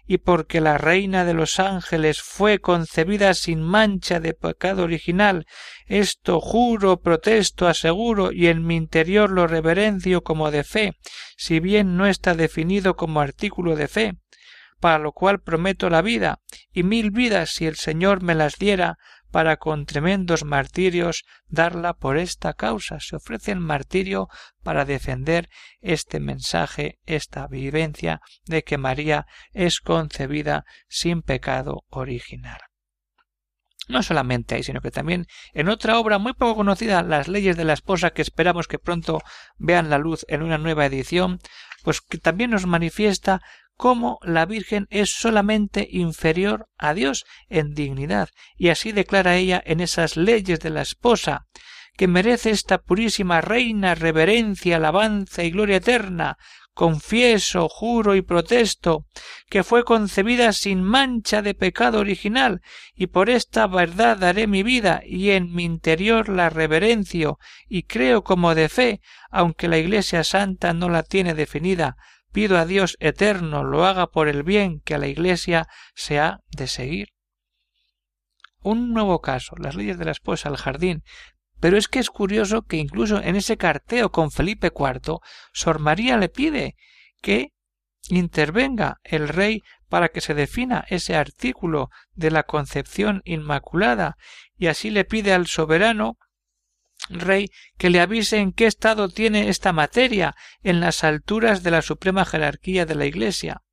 y 0.07 0.19
porque 0.19 0.61
la 0.61 0.77
reina 0.77 1.25
de 1.25 1.33
los 1.33 1.59
ángeles 1.59 2.21
fue 2.21 2.59
concebida 2.59 3.33
sin 3.33 3.61
mancha 3.61 4.21
de 4.21 4.33
pecado 4.33 4.83
original, 4.83 5.45
esto 5.85 6.39
juro, 6.39 7.01
protesto, 7.01 7.67
aseguro 7.67 8.31
y 8.31 8.47
en 8.47 8.65
mi 8.65 8.77
interior 8.77 9.29
lo 9.29 9.47
reverencio 9.47 10.23
como 10.23 10.49
de 10.49 10.63
fe, 10.63 10.93
si 11.35 11.59
bien 11.59 11.97
no 11.97 12.07
está 12.07 12.33
definido 12.33 12.95
como 12.95 13.19
artículo 13.19 13.75
de 13.75 13.89
fe, 13.89 14.13
para 14.79 14.99
lo 14.99 15.11
cual 15.11 15.41
prometo 15.41 15.89
la 15.89 16.01
vida, 16.01 16.39
y 16.71 16.83
mil 16.83 17.11
vidas 17.11 17.49
si 17.49 17.65
el 17.65 17.75
Señor 17.75 18.23
me 18.23 18.35
las 18.35 18.57
diera, 18.57 18.97
para 19.37 19.57
con 19.57 19.85
tremendos 19.85 20.43
martirios 20.43 21.23
darla 21.45 21.93
por 21.93 22.17
esta 22.17 22.53
causa. 22.53 22.99
Se 22.99 23.17
ofrece 23.17 23.51
el 23.51 23.59
martirio 23.59 24.29
para 24.63 24.83
defender 24.83 25.47
este 25.79 26.19
mensaje, 26.19 26.97
esta 27.05 27.45
vivencia 27.45 28.19
de 28.47 28.63
que 28.63 28.79
María 28.79 29.27
es 29.53 29.79
concebida 29.79 30.65
sin 30.89 31.21
pecado 31.21 31.83
original. 31.89 32.57
No 33.87 34.01
solamente 34.01 34.55
ahí, 34.55 34.63
sino 34.63 34.81
que 34.81 34.89
también 34.89 35.27
en 35.53 35.69
otra 35.69 35.99
obra 35.99 36.17
muy 36.17 36.33
poco 36.33 36.55
conocida, 36.55 37.03
Las 37.03 37.27
leyes 37.27 37.55
de 37.55 37.65
la 37.65 37.73
esposa, 37.73 38.09
que 38.09 38.23
esperamos 38.23 38.67
que 38.67 38.79
pronto 38.79 39.21
vean 39.59 39.91
la 39.91 39.99
luz 39.99 40.25
en 40.29 40.41
una 40.41 40.57
nueva 40.57 40.87
edición, 40.87 41.37
pues 41.83 42.01
que 42.01 42.17
también 42.17 42.49
nos 42.49 42.65
manifiesta 42.65 43.43
cómo 43.77 44.19
la 44.23 44.45
Virgen 44.45 44.87
es 44.89 45.11
solamente 45.11 45.87
inferior 45.89 46.67
a 46.77 46.93
Dios 46.93 47.25
en 47.47 47.73
dignidad, 47.73 48.29
y 48.57 48.69
así 48.69 48.91
declara 48.91 49.37
ella 49.37 49.61
en 49.65 49.79
esas 49.79 50.17
leyes 50.17 50.59
de 50.59 50.71
la 50.71 50.81
esposa, 50.81 51.45
que 51.95 52.07
merece 52.07 52.49
esta 52.49 52.79
purísima 52.79 53.41
reina 53.41 53.95
reverencia, 53.95 54.77
alabanza 54.77 55.43
y 55.43 55.51
gloria 55.51 55.77
eterna, 55.77 56.37
confieso, 56.73 57.67
juro 57.69 58.15
y 58.15 58.21
protesto, 58.21 59.05
que 59.49 59.63
fue 59.63 59.83
concebida 59.83 60.53
sin 60.53 60.83
mancha 60.83 61.41
de 61.41 61.55
pecado 61.55 61.99
original, 61.99 62.61
y 62.95 63.07
por 63.07 63.31
esta 63.31 63.65
verdad 63.65 64.17
daré 64.17 64.45
mi 64.45 64.61
vida, 64.61 65.01
y 65.03 65.31
en 65.31 65.51
mi 65.51 65.63
interior 65.63 66.29
la 66.29 66.51
reverencio, 66.51 67.39
y 67.67 67.83
creo 67.83 68.23
como 68.23 68.53
de 68.53 68.69
fe, 68.69 69.01
aunque 69.31 69.67
la 69.67 69.79
Iglesia 69.79 70.23
Santa 70.23 70.73
no 70.73 70.87
la 70.89 71.01
tiene 71.01 71.33
definida, 71.33 71.97
pido 72.31 72.57
a 72.57 72.65
Dios 72.65 72.97
eterno 72.99 73.63
lo 73.63 73.85
haga 73.85 74.07
por 74.07 74.27
el 74.27 74.43
bien 74.43 74.81
que 74.81 74.95
a 74.95 74.97
la 74.97 75.07
Iglesia 75.07 75.67
se 75.95 76.19
ha 76.19 76.39
de 76.55 76.67
seguir. 76.67 77.09
Un 78.59 78.93
nuevo 78.93 79.21
caso, 79.21 79.55
las 79.57 79.75
leyes 79.75 79.97
de 79.97 80.05
la 80.05 80.11
esposa, 80.11 80.49
al 80.49 80.57
jardín. 80.57 81.03
Pero 81.59 81.77
es 81.77 81.87
que 81.87 81.99
es 81.99 82.09
curioso 82.09 82.63
que 82.63 82.77
incluso 82.77 83.21
en 83.21 83.35
ese 83.35 83.57
carteo 83.57 84.11
con 84.11 84.31
Felipe 84.31 84.71
IV, 84.75 85.19
Sor 85.53 85.79
María 85.79 86.17
le 86.17 86.29
pide 86.29 86.75
que 87.21 87.53
intervenga 88.09 88.99
el 89.03 89.27
rey 89.27 89.63
para 89.89 90.09
que 90.09 90.21
se 90.21 90.33
defina 90.33 90.85
ese 90.89 91.15
artículo 91.15 91.89
de 92.13 92.31
la 92.31 92.43
concepción 92.43 93.21
inmaculada 93.25 94.17
y 94.57 94.67
así 94.67 94.89
le 94.89 95.05
pide 95.05 95.33
al 95.33 95.47
soberano 95.47 96.17
rey 97.09 97.49
que 97.77 97.89
le 97.89 97.99
avise 97.99 98.37
en 98.37 98.51
qué 98.51 98.65
estado 98.65 99.09
tiene 99.09 99.49
esta 99.49 99.73
materia 99.73 100.35
en 100.63 100.79
las 100.79 101.03
alturas 101.03 101.63
de 101.63 101.71
la 101.71 101.81
suprema 101.81 102.25
jerarquía 102.25 102.85
de 102.85 102.95
la 102.95 103.05
Iglesia 103.05 103.63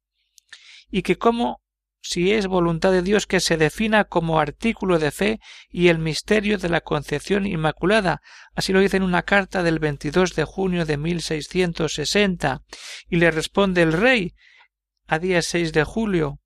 y 0.90 1.02
que 1.02 1.16
cómo 1.16 1.60
si 2.04 2.32
es 2.32 2.46
voluntad 2.46 2.92
de 2.92 3.00
Dios 3.00 3.26
que 3.26 3.40
se 3.40 3.56
defina 3.56 4.04
como 4.04 4.38
artículo 4.38 4.98
de 4.98 5.10
fe 5.10 5.40
y 5.70 5.88
el 5.88 5.98
misterio 5.98 6.58
de 6.58 6.68
la 6.68 6.82
concepción 6.82 7.46
inmaculada. 7.46 8.20
Así 8.54 8.74
lo 8.74 8.80
dice 8.80 8.98
en 8.98 9.02
una 9.02 9.22
carta 9.22 9.62
del 9.62 9.78
22 9.78 10.34
de 10.34 10.44
junio 10.44 10.84
de 10.84 10.98
1660. 10.98 12.60
Y 13.08 13.16
le 13.16 13.30
responde 13.30 13.80
el 13.80 13.94
rey 13.94 14.34
a 15.06 15.18
día 15.18 15.40
6 15.40 15.72
de 15.72 15.84
julio 15.84 16.40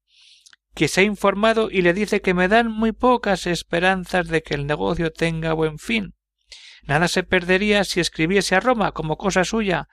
que 0.75 0.87
se 0.87 1.01
ha 1.01 1.05
informado 1.05 1.71
y 1.73 1.83
le 1.83 1.93
dice 1.93 2.21
que 2.21 2.35
me 2.35 2.47
dan 2.47 2.71
muy 2.71 2.93
pocas 2.93 3.49
esperanzas 3.49 4.29
de 4.29 4.43
que 4.43 4.55
el 4.55 4.65
negocio 4.65 5.13
tenga 5.13 5.53
buen 5.53 5.79
fin. 5.79 6.15
Nada 6.89 7.07
se 7.07 7.23
perdería 7.23 7.85
si 7.85 8.01
escribiese 8.01 8.57
a 8.57 8.61
Roma 8.61 8.91
como 8.91 9.17
cosa 9.17 9.45
suya, 9.45 9.87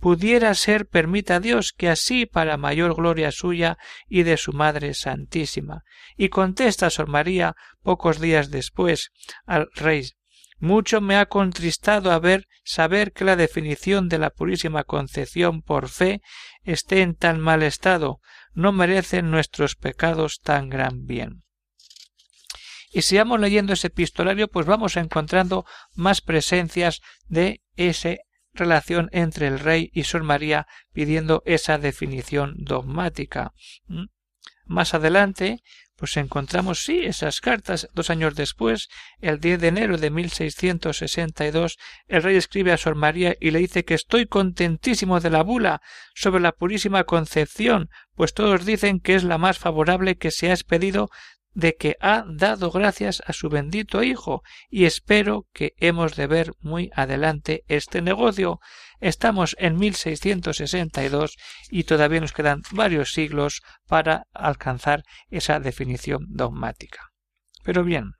pudiera 0.00 0.52
ser, 0.54 0.88
permita 0.88 1.38
Dios, 1.38 1.72
que 1.72 1.88
así 1.88 2.26
para 2.26 2.56
mayor 2.56 2.96
gloria 2.96 3.30
suya 3.30 3.78
y 4.08 4.24
de 4.24 4.36
su 4.36 4.52
Madre 4.52 4.94
Santísima. 4.94 5.84
Y 6.16 6.28
contesta 6.30 6.90
Sor 6.90 7.06
María 7.06 7.54
pocos 7.82 8.20
días 8.20 8.50
después 8.50 9.12
al 9.46 9.68
rey 9.76 10.10
mucho 10.60 11.00
me 11.00 11.16
ha 11.16 11.26
contristado 11.26 12.10
a 12.10 12.18
ver 12.18 12.48
saber 12.64 13.12
que 13.12 13.24
la 13.24 13.36
definición 13.36 14.08
de 14.08 14.18
la 14.18 14.30
purísima 14.30 14.84
concepción 14.84 15.62
por 15.62 15.88
fe 15.88 16.20
esté 16.64 17.02
en 17.02 17.14
tan 17.14 17.40
mal 17.40 17.62
estado, 17.62 18.20
no 18.54 18.72
merecen 18.72 19.30
nuestros 19.30 19.76
pecados 19.76 20.40
tan 20.42 20.68
gran 20.68 21.06
bien. 21.06 21.44
Y 22.90 23.02
si 23.02 23.16
vamos 23.16 23.40
leyendo 23.40 23.72
ese 23.72 23.88
epistolario, 23.88 24.48
pues 24.48 24.66
vamos 24.66 24.96
encontrando 24.96 25.66
más 25.94 26.20
presencias 26.20 27.00
de 27.28 27.62
ese 27.76 28.20
relación 28.54 29.08
entre 29.12 29.46
el 29.46 29.58
rey 29.60 29.90
y 29.94 30.04
Sor 30.04 30.24
María 30.24 30.66
pidiendo 30.92 31.42
esa 31.46 31.78
definición 31.78 32.54
dogmática. 32.58 33.52
¿Mm? 33.86 34.06
Más 34.64 34.92
adelante, 34.92 35.62
pues 35.96 36.16
encontramos 36.16 36.84
sí 36.84 37.00
esas 37.04 37.40
cartas. 37.40 37.88
Dos 37.92 38.10
años 38.10 38.34
después, 38.34 38.88
el 39.20 39.40
10 39.40 39.60
de 39.60 39.68
enero 39.68 39.98
de 39.98 40.10
1662, 40.10 41.78
el 42.06 42.22
rey 42.22 42.36
escribe 42.36 42.72
a 42.72 42.76
Sor 42.76 42.94
María 42.94 43.34
y 43.40 43.50
le 43.50 43.58
dice 43.60 43.84
que 43.84 43.94
estoy 43.94 44.26
contentísimo 44.26 45.20
de 45.20 45.30
la 45.30 45.42
bula 45.42 45.80
sobre 46.14 46.40
la 46.40 46.52
purísima 46.52 47.04
concepción, 47.04 47.88
pues 48.14 48.34
todos 48.34 48.64
dicen 48.64 49.00
que 49.00 49.14
es 49.14 49.24
la 49.24 49.38
más 49.38 49.58
favorable 49.58 50.16
que 50.16 50.30
se 50.30 50.50
ha 50.50 50.54
expedido 50.54 51.10
de 51.58 51.74
que 51.74 51.96
ha 52.00 52.24
dado 52.28 52.70
gracias 52.70 53.20
a 53.26 53.32
su 53.32 53.48
bendito 53.48 54.04
Hijo 54.04 54.44
y 54.70 54.84
espero 54.84 55.48
que 55.52 55.74
hemos 55.78 56.14
de 56.14 56.28
ver 56.28 56.52
muy 56.60 56.92
adelante 56.94 57.64
este 57.66 58.00
negocio. 58.00 58.60
Estamos 59.00 59.56
en 59.58 59.76
1662 59.76 61.36
y 61.68 61.82
todavía 61.82 62.20
nos 62.20 62.32
quedan 62.32 62.62
varios 62.70 63.12
siglos 63.12 63.62
para 63.88 64.28
alcanzar 64.32 65.02
esa 65.30 65.58
definición 65.58 66.26
dogmática. 66.28 67.10
Pero 67.64 67.82
bien, 67.82 68.12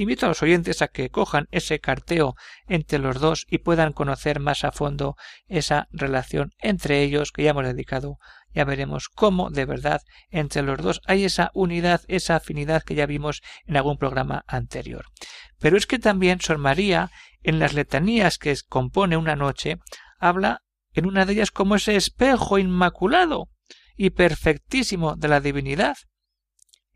Invito 0.00 0.24
a 0.24 0.30
los 0.30 0.42
oyentes 0.42 0.80
a 0.80 0.88
que 0.88 1.10
cojan 1.10 1.46
ese 1.50 1.78
carteo 1.78 2.34
entre 2.66 2.98
los 2.98 3.20
dos 3.20 3.46
y 3.50 3.58
puedan 3.58 3.92
conocer 3.92 4.40
más 4.40 4.64
a 4.64 4.72
fondo 4.72 5.14
esa 5.46 5.88
relación 5.92 6.54
entre 6.58 7.02
ellos 7.02 7.32
que 7.32 7.42
ya 7.42 7.50
hemos 7.50 7.66
dedicado. 7.66 8.16
Ya 8.54 8.64
veremos 8.64 9.10
cómo 9.10 9.50
de 9.50 9.66
verdad 9.66 10.00
entre 10.30 10.62
los 10.62 10.78
dos 10.78 11.02
hay 11.04 11.26
esa 11.26 11.50
unidad, 11.52 12.00
esa 12.08 12.36
afinidad 12.36 12.82
que 12.82 12.94
ya 12.94 13.04
vimos 13.04 13.42
en 13.66 13.76
algún 13.76 13.98
programa 13.98 14.42
anterior. 14.46 15.04
Pero 15.58 15.76
es 15.76 15.84
que 15.86 15.98
también 15.98 16.40
Sor 16.40 16.56
María, 16.56 17.10
en 17.42 17.58
las 17.58 17.74
letanías 17.74 18.38
que 18.38 18.56
compone 18.70 19.18
una 19.18 19.36
noche, 19.36 19.80
habla 20.18 20.62
en 20.94 21.04
una 21.04 21.26
de 21.26 21.34
ellas 21.34 21.50
como 21.50 21.74
ese 21.74 21.96
espejo 21.96 22.56
inmaculado 22.56 23.50
y 23.98 24.08
perfectísimo 24.08 25.14
de 25.16 25.28
la 25.28 25.40
divinidad 25.40 25.98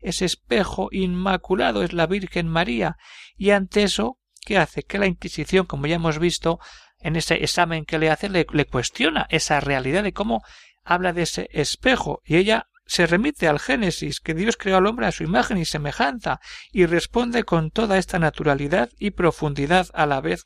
ese 0.07 0.25
espejo 0.25 0.89
inmaculado 0.91 1.83
es 1.83 1.93
la 1.93 2.07
Virgen 2.07 2.47
María, 2.47 2.97
y 3.35 3.49
ante 3.49 3.83
eso, 3.83 4.19
¿qué 4.45 4.57
hace? 4.57 4.83
Que 4.83 4.99
la 4.99 5.07
Inquisición, 5.07 5.65
como 5.65 5.87
ya 5.87 5.95
hemos 5.95 6.19
visto, 6.19 6.59
en 6.99 7.15
ese 7.15 7.43
examen 7.43 7.85
que 7.85 7.99
le 7.99 8.09
hace, 8.09 8.29
le, 8.29 8.45
le 8.51 8.65
cuestiona 8.65 9.27
esa 9.29 9.59
realidad 9.59 10.03
de 10.03 10.13
cómo 10.13 10.43
habla 10.83 11.13
de 11.13 11.23
ese 11.23 11.49
espejo, 11.51 12.21
y 12.23 12.37
ella 12.37 12.67
se 12.85 13.07
remite 13.07 13.47
al 13.47 13.59
Génesis, 13.59 14.19
que 14.19 14.35
Dios 14.35 14.57
creó 14.57 14.77
al 14.77 14.85
hombre 14.85 15.07
a 15.07 15.11
su 15.11 15.23
imagen 15.23 15.57
y 15.57 15.65
semejanza, 15.65 16.39
y 16.71 16.85
responde 16.85 17.43
con 17.43 17.71
toda 17.71 17.97
esta 17.97 18.19
naturalidad 18.19 18.89
y 18.99 19.11
profundidad 19.11 19.87
a 19.93 20.05
la 20.05 20.21
vez 20.21 20.45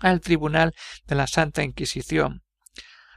al 0.00 0.20
tribunal 0.20 0.74
de 1.06 1.14
la 1.14 1.26
Santa 1.26 1.62
Inquisición. 1.62 2.41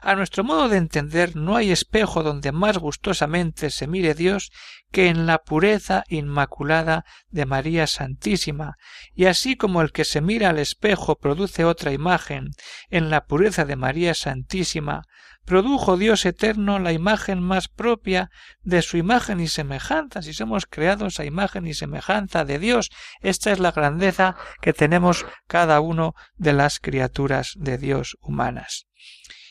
A 0.06 0.14
nuestro 0.14 0.44
modo 0.44 0.68
de 0.68 0.76
entender, 0.76 1.34
no 1.34 1.56
hay 1.56 1.72
espejo 1.72 2.22
donde 2.22 2.52
más 2.52 2.78
gustosamente 2.78 3.70
se 3.70 3.88
mire 3.88 4.14
Dios 4.14 4.52
que 4.92 5.08
en 5.08 5.26
la 5.26 5.38
pureza 5.38 6.04
inmaculada 6.06 7.04
de 7.30 7.44
María 7.44 7.88
Santísima, 7.88 8.76
y 9.16 9.24
así 9.24 9.56
como 9.56 9.82
el 9.82 9.90
que 9.90 10.04
se 10.04 10.20
mira 10.20 10.50
al 10.50 10.60
espejo 10.60 11.18
produce 11.18 11.64
otra 11.64 11.90
imagen 11.90 12.50
en 12.88 13.10
la 13.10 13.24
pureza 13.24 13.64
de 13.64 13.74
María 13.74 14.14
Santísima, 14.14 15.02
produjo 15.44 15.96
Dios 15.96 16.24
eterno 16.24 16.78
la 16.78 16.92
imagen 16.92 17.42
más 17.42 17.66
propia 17.66 18.30
de 18.62 18.82
su 18.82 18.98
imagen 18.98 19.40
y 19.40 19.48
semejanza, 19.48 20.22
si 20.22 20.34
somos 20.34 20.66
creados 20.66 21.18
a 21.18 21.24
imagen 21.24 21.66
y 21.66 21.74
semejanza 21.74 22.44
de 22.44 22.60
Dios. 22.60 22.90
Esta 23.22 23.50
es 23.50 23.58
la 23.58 23.72
grandeza 23.72 24.36
que 24.60 24.72
tenemos 24.72 25.26
cada 25.48 25.80
uno 25.80 26.14
de 26.36 26.52
las 26.52 26.78
criaturas 26.78 27.54
de 27.56 27.76
Dios 27.76 28.16
humanas. 28.20 28.86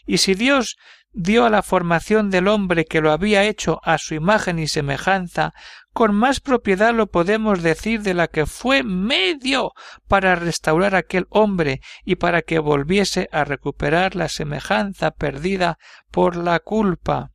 Y 0.06 0.18
si 0.18 0.34
Dios 0.34 0.78
dio 1.12 1.46
a 1.46 1.50
la 1.50 1.62
formación 1.62 2.30
del 2.30 2.48
hombre 2.48 2.86
que 2.86 3.02
lo 3.02 3.12
había 3.12 3.44
hecho 3.44 3.80
a 3.84 3.98
su 3.98 4.16
imagen 4.16 4.60
y 4.60 4.68
semejanza, 4.68 5.54
con 5.94 6.14
más 6.14 6.42
propiedad 6.42 6.94
lo 6.94 7.08
podemos 7.08 7.64
decir 7.64 8.02
de 8.02 8.14
la 8.14 8.28
que 8.28 8.46
fue 8.46 8.84
medio 8.84 9.72
para 10.10 10.36
restaurar 10.36 10.94
aquel 10.94 11.26
hombre 11.30 11.80
y 12.04 12.16
para 12.16 12.42
que 12.42 12.60
volviese 12.60 13.30
a 13.32 13.46
recuperar 13.46 14.16
la 14.16 14.28
semejanza 14.28 15.12
perdida 15.12 15.78
por 16.12 16.36
la 16.36 16.60
culpa 16.60 17.32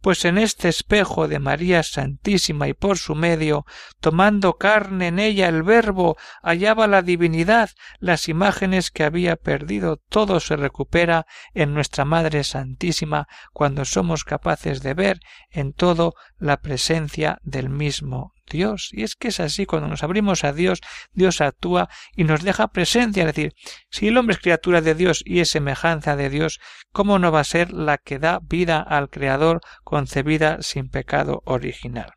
pues 0.00 0.24
en 0.24 0.38
este 0.38 0.68
espejo 0.68 1.28
de 1.28 1.38
María 1.38 1.82
Santísima 1.82 2.68
y 2.68 2.74
por 2.74 2.98
su 2.98 3.14
medio, 3.14 3.64
tomando 4.00 4.54
carne 4.54 5.08
en 5.08 5.18
ella 5.18 5.48
el 5.48 5.62
Verbo, 5.62 6.16
hallaba 6.42 6.86
la 6.86 7.02
divinidad, 7.02 7.70
las 7.98 8.28
imágenes 8.28 8.90
que 8.90 9.04
había 9.04 9.36
perdido, 9.36 9.98
todo 10.08 10.40
se 10.40 10.56
recupera 10.56 11.26
en 11.54 11.74
nuestra 11.74 12.04
Madre 12.04 12.44
Santísima 12.44 13.28
cuando 13.52 13.84
somos 13.84 14.24
capaces 14.24 14.82
de 14.82 14.94
ver 14.94 15.20
en 15.50 15.72
todo 15.72 16.14
la 16.38 16.58
presencia 16.58 17.38
del 17.42 17.68
mismo 17.68 18.34
Dios. 18.50 18.90
Y 18.92 19.02
es 19.02 19.14
que 19.14 19.28
es 19.28 19.40
así, 19.40 19.66
cuando 19.66 19.88
nos 19.88 20.02
abrimos 20.02 20.44
a 20.44 20.52
Dios, 20.52 20.80
Dios 21.12 21.40
actúa 21.40 21.88
y 22.16 22.24
nos 22.24 22.42
deja 22.42 22.68
presencia. 22.68 23.22
Es 23.22 23.34
decir, 23.34 23.54
si 23.90 24.08
el 24.08 24.18
hombre 24.18 24.34
es 24.34 24.40
criatura 24.40 24.80
de 24.80 24.94
Dios 24.94 25.22
y 25.24 25.40
es 25.40 25.50
semejanza 25.50 26.16
de 26.16 26.30
Dios, 26.30 26.60
¿cómo 26.92 27.18
no 27.18 27.32
va 27.32 27.40
a 27.40 27.44
ser 27.44 27.72
la 27.72 27.98
que 27.98 28.18
da 28.18 28.40
vida 28.42 28.80
al 28.80 29.10
Creador 29.10 29.60
concebida 29.84 30.62
sin 30.62 30.88
pecado 30.88 31.42
original? 31.44 32.12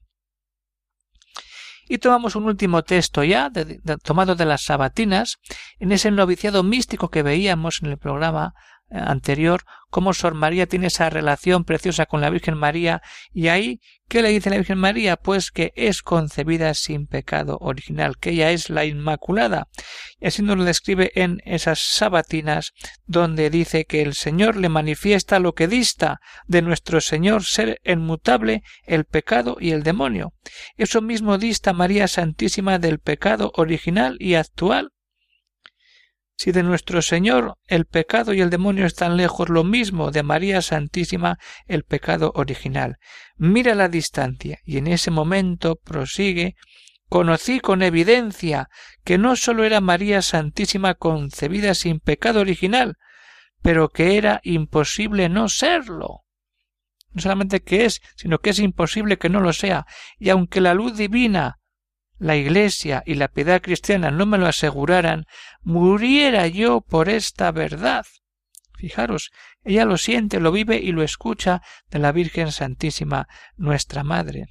Y 1.87 1.99
tomamos 1.99 2.35
un 2.35 2.45
último 2.45 2.83
texto 2.83 3.23
ya, 3.23 3.51
tomado 4.03 4.35
de 4.35 4.45
las 4.45 4.63
sabatinas, 4.63 5.37
en 5.77 5.91
ese 5.91 6.09
noviciado 6.09 6.63
místico 6.63 7.09
que 7.09 7.21
veíamos 7.21 7.81
en 7.83 7.91
el 7.91 7.97
programa 7.97 8.55
anterior, 8.89 9.63
cómo 9.89 10.13
Sor 10.13 10.33
María 10.33 10.67
tiene 10.67 10.87
esa 10.87 11.09
relación 11.09 11.63
preciosa 11.63 12.05
con 12.05 12.21
la 12.21 12.29
Virgen 12.29 12.57
María, 12.57 13.01
y 13.33 13.47
ahí, 13.47 13.79
¿qué 14.07 14.21
le 14.21 14.29
dice 14.29 14.49
la 14.49 14.57
Virgen 14.57 14.77
María? 14.77 15.15
Pues 15.15 15.51
que 15.51 15.71
es 15.75 16.01
concebida 16.01 16.73
sin 16.73 17.07
pecado 17.07 17.57
original, 17.61 18.17
que 18.17 18.31
ella 18.31 18.51
es 18.51 18.69
la 18.69 18.85
Inmaculada. 18.85 19.67
Y 20.19 20.27
así 20.27 20.41
nos 20.41 20.57
lo 20.57 20.63
describe 20.65 21.11
en 21.15 21.41
esas 21.45 21.79
sabatinas, 21.79 22.73
donde 23.05 23.49
dice 23.49 23.85
que 23.85 24.01
el 24.01 24.15
Señor 24.15 24.57
le 24.57 24.69
manifiesta 24.69 25.39
lo 25.39 25.53
que 25.53 25.67
dista 25.67 26.19
de 26.45 26.61
nuestro 26.61 26.99
Señor 27.01 27.43
ser 27.43 27.79
inmutable 27.85 28.63
el 28.83 29.05
pecado 29.05 29.57
y 29.59 29.71
el 29.71 29.83
demonio. 29.83 30.33
Eso 30.77 31.01
mismo 31.01 31.37
dista 31.37 31.73
María 31.73 32.07
Santísima 32.07 32.79
del 32.79 32.99
pecado 32.99 33.51
original 33.55 34.17
y 34.19 34.35
actual, 34.35 34.91
si 36.37 36.51
de 36.51 36.63
nuestro 36.63 37.01
Señor 37.01 37.57
el 37.67 37.85
pecado 37.85 38.33
y 38.33 38.41
el 38.41 38.49
demonio 38.49 38.85
están 38.85 39.17
lejos, 39.17 39.49
lo 39.49 39.63
mismo 39.63 40.11
de 40.11 40.23
María 40.23 40.61
Santísima 40.61 41.37
el 41.67 41.83
pecado 41.83 42.31
original. 42.35 42.97
Mira 43.37 43.73
la 43.75 43.87
distancia 43.87 44.59
y 44.65 44.77
en 44.77 44.87
ese 44.87 45.11
momento 45.11 45.77
prosigue 45.77 46.55
conocí 47.09 47.59
con 47.59 47.83
evidencia 47.83 48.69
que 49.03 49.17
no 49.17 49.35
sólo 49.35 49.63
era 49.63 49.79
María 49.79 50.21
Santísima 50.21 50.95
concebida 50.95 51.73
sin 51.73 51.99
pecado 51.99 52.41
original, 52.41 52.97
pero 53.61 53.89
que 53.89 54.17
era 54.17 54.41
imposible 54.43 55.29
no 55.29 55.49
serlo. 55.49 56.21
no 57.11 57.21
solamente 57.21 57.61
que 57.61 57.85
es, 57.85 58.01
sino 58.17 58.39
que 58.39 58.49
es 58.49 58.59
imposible 58.59 59.17
que 59.17 59.29
no 59.29 59.39
lo 59.39 59.53
sea, 59.53 59.85
y 60.19 60.29
aunque 60.29 60.59
la 60.59 60.73
luz 60.73 60.97
divina, 60.97 61.59
la 62.17 62.35
Iglesia 62.35 63.03
y 63.05 63.15
la 63.15 63.27
piedad 63.27 63.61
cristiana 63.61 64.11
no 64.11 64.25
me 64.25 64.37
lo 64.37 64.47
aseguraran, 64.47 65.25
muriera 65.61 66.47
yo 66.47 66.81
por 66.81 67.09
esta 67.09 67.51
verdad. 67.51 68.05
Fijaros, 68.77 69.31
ella 69.63 69.85
lo 69.85 69.97
siente, 69.97 70.39
lo 70.39 70.51
vive 70.51 70.77
y 70.77 70.91
lo 70.91 71.03
escucha 71.03 71.61
de 71.89 71.99
la 71.99 72.11
Virgen 72.11 72.51
Santísima, 72.51 73.27
nuestra 73.55 74.03
Madre. 74.03 74.47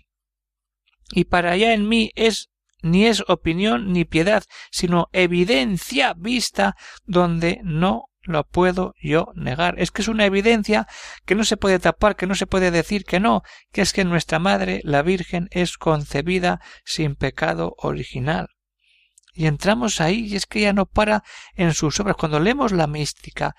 Y 1.12 1.24
para 1.24 1.52
allá 1.52 1.74
en 1.74 1.88
mí 1.88 2.10
es 2.14 2.50
ni 2.82 3.06
es 3.06 3.22
opinión 3.28 3.92
ni 3.92 4.04
piedad, 4.04 4.44
sino 4.70 5.08
evidencia 5.12 6.14
vista 6.14 6.76
donde 7.04 7.60
no 7.62 8.10
lo 8.24 8.44
puedo 8.44 8.94
yo 9.00 9.28
negar. 9.34 9.74
Es 9.78 9.90
que 9.90 10.02
es 10.02 10.08
una 10.08 10.24
evidencia 10.24 10.86
que 11.24 11.34
no 11.34 11.44
se 11.44 11.56
puede 11.56 11.78
tapar, 11.78 12.16
que 12.16 12.26
no 12.26 12.34
se 12.34 12.46
puede 12.46 12.70
decir 12.70 13.04
que 13.04 13.20
no, 13.20 13.42
que 13.72 13.82
es 13.82 13.92
que 13.92 14.04
nuestra 14.04 14.38
Madre, 14.38 14.80
la 14.84 15.02
Virgen, 15.02 15.48
es 15.50 15.76
concebida 15.78 16.60
sin 16.84 17.14
pecado 17.14 17.74
original. 17.78 18.48
Y 19.34 19.46
entramos 19.46 20.00
ahí 20.00 20.26
y 20.26 20.36
es 20.36 20.46
que 20.46 20.60
ella 20.60 20.72
no 20.72 20.86
para 20.86 21.24
en 21.54 21.74
sus 21.74 21.98
obras. 21.98 22.16
Cuando 22.16 22.38
leemos 22.38 22.72
la 22.72 22.86
mística, 22.86 23.54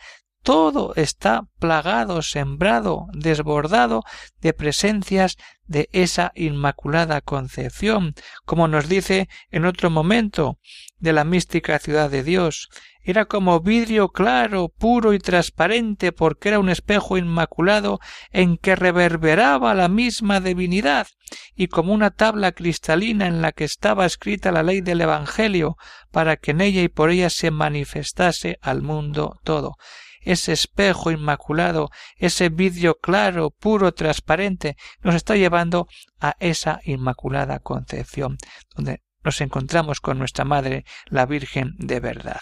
todo 0.46 0.94
está 0.96 1.48
plagado, 1.58 2.22
sembrado, 2.22 3.08
desbordado 3.14 4.04
de 4.42 4.54
presencias 4.54 5.38
de 5.66 5.90
esa 5.92 6.32
Inmaculada 6.36 7.20
Concepción, 7.22 8.14
como 8.46 8.68
nos 8.68 8.88
dice 8.88 9.28
en 9.50 9.66
otro 9.66 9.90
momento 9.90 10.60
de 11.00 11.14
la 11.14 11.24
mística 11.24 11.80
ciudad 11.80 12.12
de 12.12 12.24
Dios. 12.24 12.70
Era 13.02 13.26
como 13.26 13.60
vidrio 13.60 14.10
claro, 14.10 14.70
puro 14.70 15.14
y 15.14 15.20
transparente, 15.20 16.12
porque 16.12 16.50
era 16.50 16.60
un 16.60 16.70
espejo 16.70 17.18
inmaculado 17.18 18.00
en 18.30 18.58
que 18.58 18.76
reverberaba 18.76 19.74
la 19.74 19.88
misma 19.88 20.42
divinidad, 20.42 21.08
y 21.56 21.70
como 21.70 21.92
una 21.92 22.12
tabla 22.12 22.52
cristalina 22.52 23.26
en 23.26 23.42
la 23.42 23.52
que 23.52 23.64
estaba 23.64 24.06
escrita 24.06 24.52
la 24.52 24.62
ley 24.62 24.82
del 24.82 25.02
Evangelio, 25.02 25.76
para 26.12 26.38
que 26.38 26.52
en 26.52 26.62
ella 26.62 26.84
y 26.84 26.88
por 26.88 27.10
ella 27.10 27.32
se 27.32 27.50
manifestase 27.50 28.60
al 28.62 28.84
mundo 28.84 29.40
todo 29.44 29.76
ese 30.26 30.52
espejo 30.52 31.12
inmaculado, 31.12 31.90
ese 32.18 32.50
vidrio 32.50 32.96
claro, 32.96 33.52
puro, 33.52 33.94
transparente, 33.94 34.76
nos 35.02 35.16
está 35.16 35.36
llevando 35.36 35.88
a 36.20 36.36
esa 36.40 36.82
inmaculada 36.84 37.60
concepción, 37.60 38.38
donde 38.76 39.04
nos 39.24 39.40
encontramos 39.40 40.02
con 40.02 40.20
nuestra 40.20 40.44
Madre, 40.44 40.84
la 41.06 41.26
Virgen 41.26 41.74
de 41.78 42.00
verdad. 42.00 42.42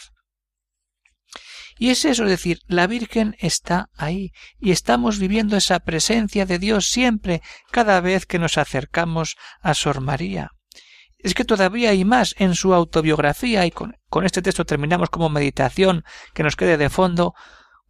Y 1.77 1.89
es 1.89 2.05
eso, 2.05 2.23
es 2.23 2.29
decir, 2.29 2.59
la 2.67 2.87
Virgen 2.87 3.35
está 3.39 3.89
ahí 3.97 4.31
y 4.59 4.71
estamos 4.71 5.19
viviendo 5.19 5.57
esa 5.57 5.79
presencia 5.79 6.45
de 6.45 6.59
Dios 6.59 6.85
siempre, 6.87 7.41
cada 7.71 7.99
vez 7.99 8.25
que 8.25 8.39
nos 8.39 8.57
acercamos 8.57 9.35
a 9.61 9.73
Sor 9.73 10.01
María. 10.01 10.51
Es 11.17 11.33
que 11.33 11.45
todavía 11.45 11.89
hay 11.91 12.05
más 12.05 12.35
en 12.37 12.53
su 12.53 12.73
autobiografía 12.73 13.65
y 13.65 13.71
con, 13.71 13.97
con 14.09 14.25
este 14.25 14.41
texto 14.41 14.65
terminamos 14.65 15.09
como 15.09 15.29
meditación 15.29 16.03
que 16.33 16.43
nos 16.43 16.55
quede 16.55 16.77
de 16.77 16.89
fondo 16.89 17.33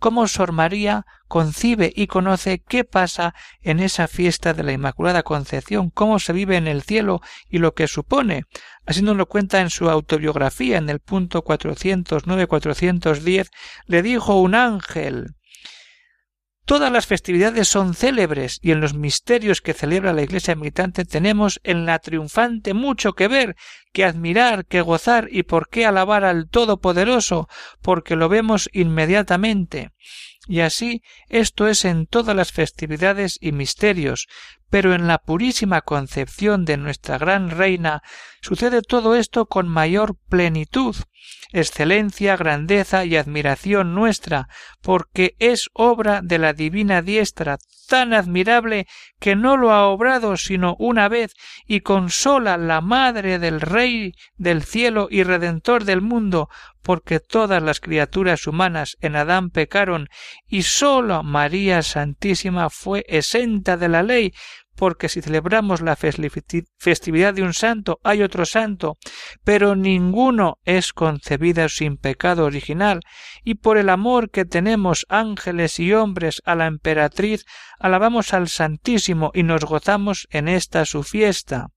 cómo 0.04 0.28
Sor 0.28 0.52
María 0.52 1.06
concibe 1.30 1.94
y 1.96 2.08
conoce 2.08 2.60
qué 2.60 2.84
pasa 2.84 3.34
en 3.62 3.80
esa 3.80 4.10
fiesta 4.10 4.54
de 4.54 4.64
la 4.64 4.74
Inmaculada 4.74 5.24
Concepción, 5.24 5.92
cómo 5.92 6.20
se 6.20 6.34
vive 6.34 6.58
en 6.58 6.68
el 6.68 6.82
cielo 6.82 7.22
y 7.48 7.60
lo 7.60 7.74
que 7.74 7.88
supone. 7.88 8.44
Así 8.86 9.02
nos 9.02 9.16
lo 9.16 9.28
cuenta 9.28 9.62
en 9.62 9.70
su 9.70 9.90
autobiografía 9.90 10.78
en 10.78 10.90
el 10.90 11.00
punto 11.00 11.46
409-410, 11.46 13.50
le 13.86 14.02
dijo 14.02 14.42
un 14.42 14.56
ángel 14.56 15.36
Todas 16.66 16.94
las 16.94 17.08
festividades 17.08 17.68
son 17.68 17.94
célebres 17.94 18.60
y 18.62 18.72
en 18.72 18.80
los 18.80 18.94
misterios 18.94 19.60
que 19.60 19.74
celebra 19.74 20.14
la 20.14 20.22
Iglesia 20.22 20.56
militante 20.56 21.04
tenemos 21.04 21.60
en 21.64 21.86
la 21.86 22.00
triunfante 22.00 22.74
mucho 22.74 23.14
que 23.14 23.28
ver, 23.28 23.58
que 23.92 24.06
admirar, 24.06 24.66
que 24.66 24.80
gozar 24.80 25.28
y 25.30 25.44
por 25.44 25.68
qué 25.68 25.86
alabar 25.86 26.24
al 26.24 26.48
Todopoderoso, 26.48 27.50
porque 27.82 28.16
lo 28.16 28.30
vemos 28.30 28.70
inmediatamente. 28.72 29.92
Y 30.48 30.62
así 30.62 31.04
esto 31.28 31.68
es 31.68 31.84
en 31.84 32.06
todas 32.06 32.36
las 32.36 32.54
festividades 32.54 33.38
y 33.42 33.52
misterios, 33.52 34.28
pero 34.70 34.94
en 34.94 35.08
la 35.08 35.18
purísima 35.18 35.82
concepción 35.82 36.64
de 36.64 36.78
nuestra 36.78 37.18
gran 37.18 37.50
reina 37.50 38.04
sucede 38.42 38.82
todo 38.82 39.16
esto 39.16 39.48
con 39.48 39.68
mayor 39.68 40.18
plenitud, 40.30 40.96
excelencia, 41.52 42.36
grandeza 42.36 43.06
y 43.06 43.16
admiración 43.16 43.94
nuestra, 43.94 44.48
porque 44.82 45.36
es 45.40 45.70
obra 45.74 46.22
de 46.22 46.40
la 46.40 46.54
divina 46.54 47.02
diestra 47.02 47.58
tan 47.88 48.14
admirable 48.14 48.88
que 49.20 49.36
no 49.36 49.56
lo 49.58 49.72
ha 49.72 49.88
obrado 49.88 50.36
sino 50.38 50.76
una 50.80 51.10
vez 51.10 51.34
y 51.68 51.82
consola 51.82 52.58
la 52.58 52.82
madre 52.82 53.40
del 53.40 53.62
Rey 53.62 54.14
del 54.36 54.64
cielo 54.64 55.08
y 55.12 55.24
Redentor 55.24 55.84
del 55.84 56.02
mundo, 56.02 56.50
porque 56.82 57.20
todas 57.20 57.62
las 57.62 57.80
criaturas 57.80 58.48
humanas 58.48 58.98
en 59.02 59.16
Adán 59.16 59.50
pecaron 59.50 60.10
y 60.48 60.64
sólo 60.64 61.24
María 61.24 61.82
Santísima 61.82 62.70
fue 62.70 63.06
exenta 63.08 63.78
de 63.78 63.90
la 63.90 64.04
ley, 64.04 64.34
porque 64.76 65.10
si 65.10 65.22
celebramos 65.22 65.82
la 65.82 65.96
festividad 65.96 67.34
de 67.34 67.44
un 67.44 67.54
santo 67.54 68.00
hay 68.04 68.22
otro 68.24 68.46
santo, 68.46 68.98
pero 69.44 69.76
ninguno 69.76 70.60
es 70.66 70.94
concebido 70.94 71.70
sin 71.70 71.98
pecado 71.98 72.46
original, 72.46 73.02
y 73.44 73.56
por 73.56 73.78
el 73.78 73.90
amor 73.90 74.30
que 74.30 74.46
tenemos 74.46 75.06
ángeles 75.10 75.80
y 75.80 75.94
hombres 75.94 76.42
a 76.46 76.56
la 76.56 76.68
emperatriz, 76.68 77.46
alabamos 77.80 78.34
al 78.34 78.48
Santísimo 78.48 79.32
y 79.34 79.44
nos 79.44 79.66
gozamos 79.66 80.28
en 80.32 80.48
esta 80.48 80.86
su 80.86 81.04
fiesta. 81.04 81.68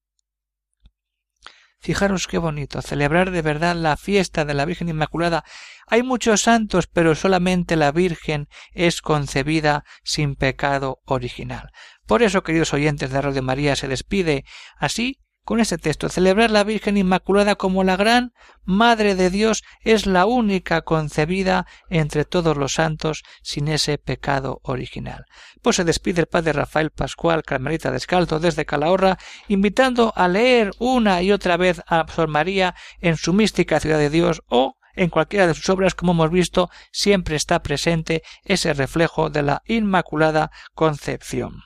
Fijaros 1.86 2.26
qué 2.26 2.38
bonito, 2.38 2.82
celebrar 2.82 3.30
de 3.30 3.42
verdad 3.42 3.76
la 3.76 3.96
fiesta 3.96 4.44
de 4.44 4.54
la 4.54 4.64
Virgen 4.64 4.88
Inmaculada. 4.88 5.44
Hay 5.86 6.02
muchos 6.02 6.40
santos, 6.40 6.88
pero 6.88 7.14
solamente 7.14 7.76
la 7.76 7.92
Virgen 7.92 8.48
es 8.72 9.00
concebida 9.00 9.84
sin 10.02 10.34
pecado 10.34 10.98
original. 11.04 11.70
Por 12.04 12.24
eso, 12.24 12.42
queridos 12.42 12.74
oyentes 12.74 13.12
de 13.12 13.22
Radio 13.22 13.44
María, 13.44 13.76
se 13.76 13.86
despide 13.86 14.44
así 14.76 15.20
con 15.46 15.60
este 15.60 15.78
texto. 15.78 16.08
Celebrar 16.08 16.50
la 16.50 16.64
Virgen 16.64 16.98
Inmaculada 16.98 17.54
como 17.54 17.84
la 17.84 17.96
gran 17.96 18.32
Madre 18.64 19.14
de 19.14 19.30
Dios 19.30 19.62
es 19.80 20.06
la 20.06 20.26
única 20.26 20.82
concebida 20.82 21.66
entre 21.88 22.24
todos 22.24 22.56
los 22.56 22.74
santos 22.74 23.22
sin 23.42 23.68
ese 23.68 23.96
pecado 23.96 24.60
original. 24.64 25.24
Pues 25.62 25.76
se 25.76 25.84
despide 25.84 26.22
el 26.22 26.26
Padre 26.26 26.52
Rafael 26.52 26.90
Pascual, 26.90 27.44
Carmelita 27.44 27.92
Descalzo, 27.92 28.40
desde 28.40 28.66
Calahorra, 28.66 29.18
invitando 29.46 30.12
a 30.16 30.26
leer 30.26 30.72
una 30.80 31.22
y 31.22 31.30
otra 31.30 31.56
vez 31.56 31.80
a 31.86 32.04
Sor 32.08 32.26
María 32.26 32.74
en 33.00 33.16
su 33.16 33.32
mística 33.32 33.78
ciudad 33.78 33.98
de 33.98 34.10
Dios 34.10 34.42
o 34.48 34.76
en 34.96 35.10
cualquiera 35.10 35.46
de 35.46 35.54
sus 35.54 35.68
obras, 35.68 35.94
como 35.94 36.10
hemos 36.10 36.30
visto, 36.30 36.70
siempre 36.90 37.36
está 37.36 37.62
presente 37.62 38.24
ese 38.44 38.74
reflejo 38.74 39.30
de 39.30 39.42
la 39.42 39.62
Inmaculada 39.66 40.50
Concepción. 40.74 41.62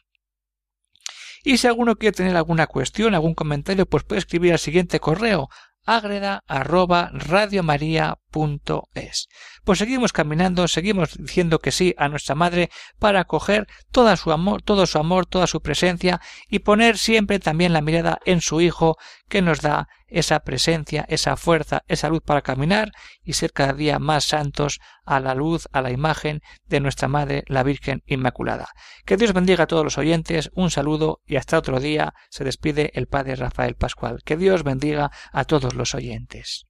Y 1.44 1.56
si 1.56 1.66
alguno 1.66 1.96
quiere 1.96 2.16
tener 2.16 2.36
alguna 2.36 2.66
cuestión, 2.66 3.14
algún 3.14 3.34
comentario, 3.34 3.86
pues 3.86 4.04
puede 4.04 4.18
escribir 4.18 4.52
al 4.52 4.58
siguiente 4.58 5.00
correo 5.00 5.48
agreda 5.86 6.44
arroba 6.46 7.10
es. 8.94 9.28
Pues 9.64 9.78
seguimos 9.78 10.12
caminando, 10.12 10.68
seguimos 10.68 11.16
diciendo 11.18 11.58
que 11.58 11.72
sí 11.72 11.94
a 11.98 12.08
nuestra 12.08 12.34
madre 12.34 12.70
para 12.98 13.20
acoger 13.20 13.66
toda 13.90 14.16
su 14.16 14.32
amor, 14.32 14.62
todo 14.62 14.86
su 14.86 14.98
amor, 14.98 15.26
toda 15.26 15.46
su 15.46 15.60
presencia 15.60 16.20
y 16.48 16.60
poner 16.60 16.98
siempre 16.98 17.38
también 17.38 17.72
la 17.72 17.82
mirada 17.82 18.18
en 18.24 18.40
su 18.40 18.60
Hijo 18.60 18.96
que 19.28 19.42
nos 19.42 19.60
da 19.60 19.88
esa 20.08 20.40
presencia, 20.40 21.04
esa 21.08 21.36
fuerza, 21.36 21.82
esa 21.86 22.08
luz 22.08 22.22
para 22.24 22.42
caminar 22.42 22.90
y 23.22 23.34
ser 23.34 23.52
cada 23.52 23.72
día 23.72 23.98
más 23.98 24.24
santos 24.24 24.80
a 25.04 25.20
la 25.20 25.34
luz, 25.34 25.68
a 25.72 25.82
la 25.82 25.90
imagen 25.90 26.40
de 26.66 26.80
nuestra 26.80 27.08
Madre, 27.08 27.44
la 27.46 27.62
Virgen 27.62 28.02
Inmaculada. 28.06 28.68
Que 29.04 29.16
Dios 29.16 29.32
bendiga 29.32 29.64
a 29.64 29.66
todos 29.66 29.84
los 29.84 29.98
oyentes, 29.98 30.50
un 30.54 30.70
saludo 30.70 31.20
y 31.26 31.36
hasta 31.36 31.58
otro 31.58 31.80
día 31.80 32.14
se 32.28 32.44
despide 32.44 32.90
el 32.94 33.06
Padre 33.06 33.36
Rafael 33.36 33.76
Pascual. 33.76 34.20
Que 34.24 34.36
Dios 34.36 34.64
bendiga 34.64 35.10
a 35.32 35.44
todos 35.44 35.74
los 35.74 35.94
oyentes. 35.94 36.69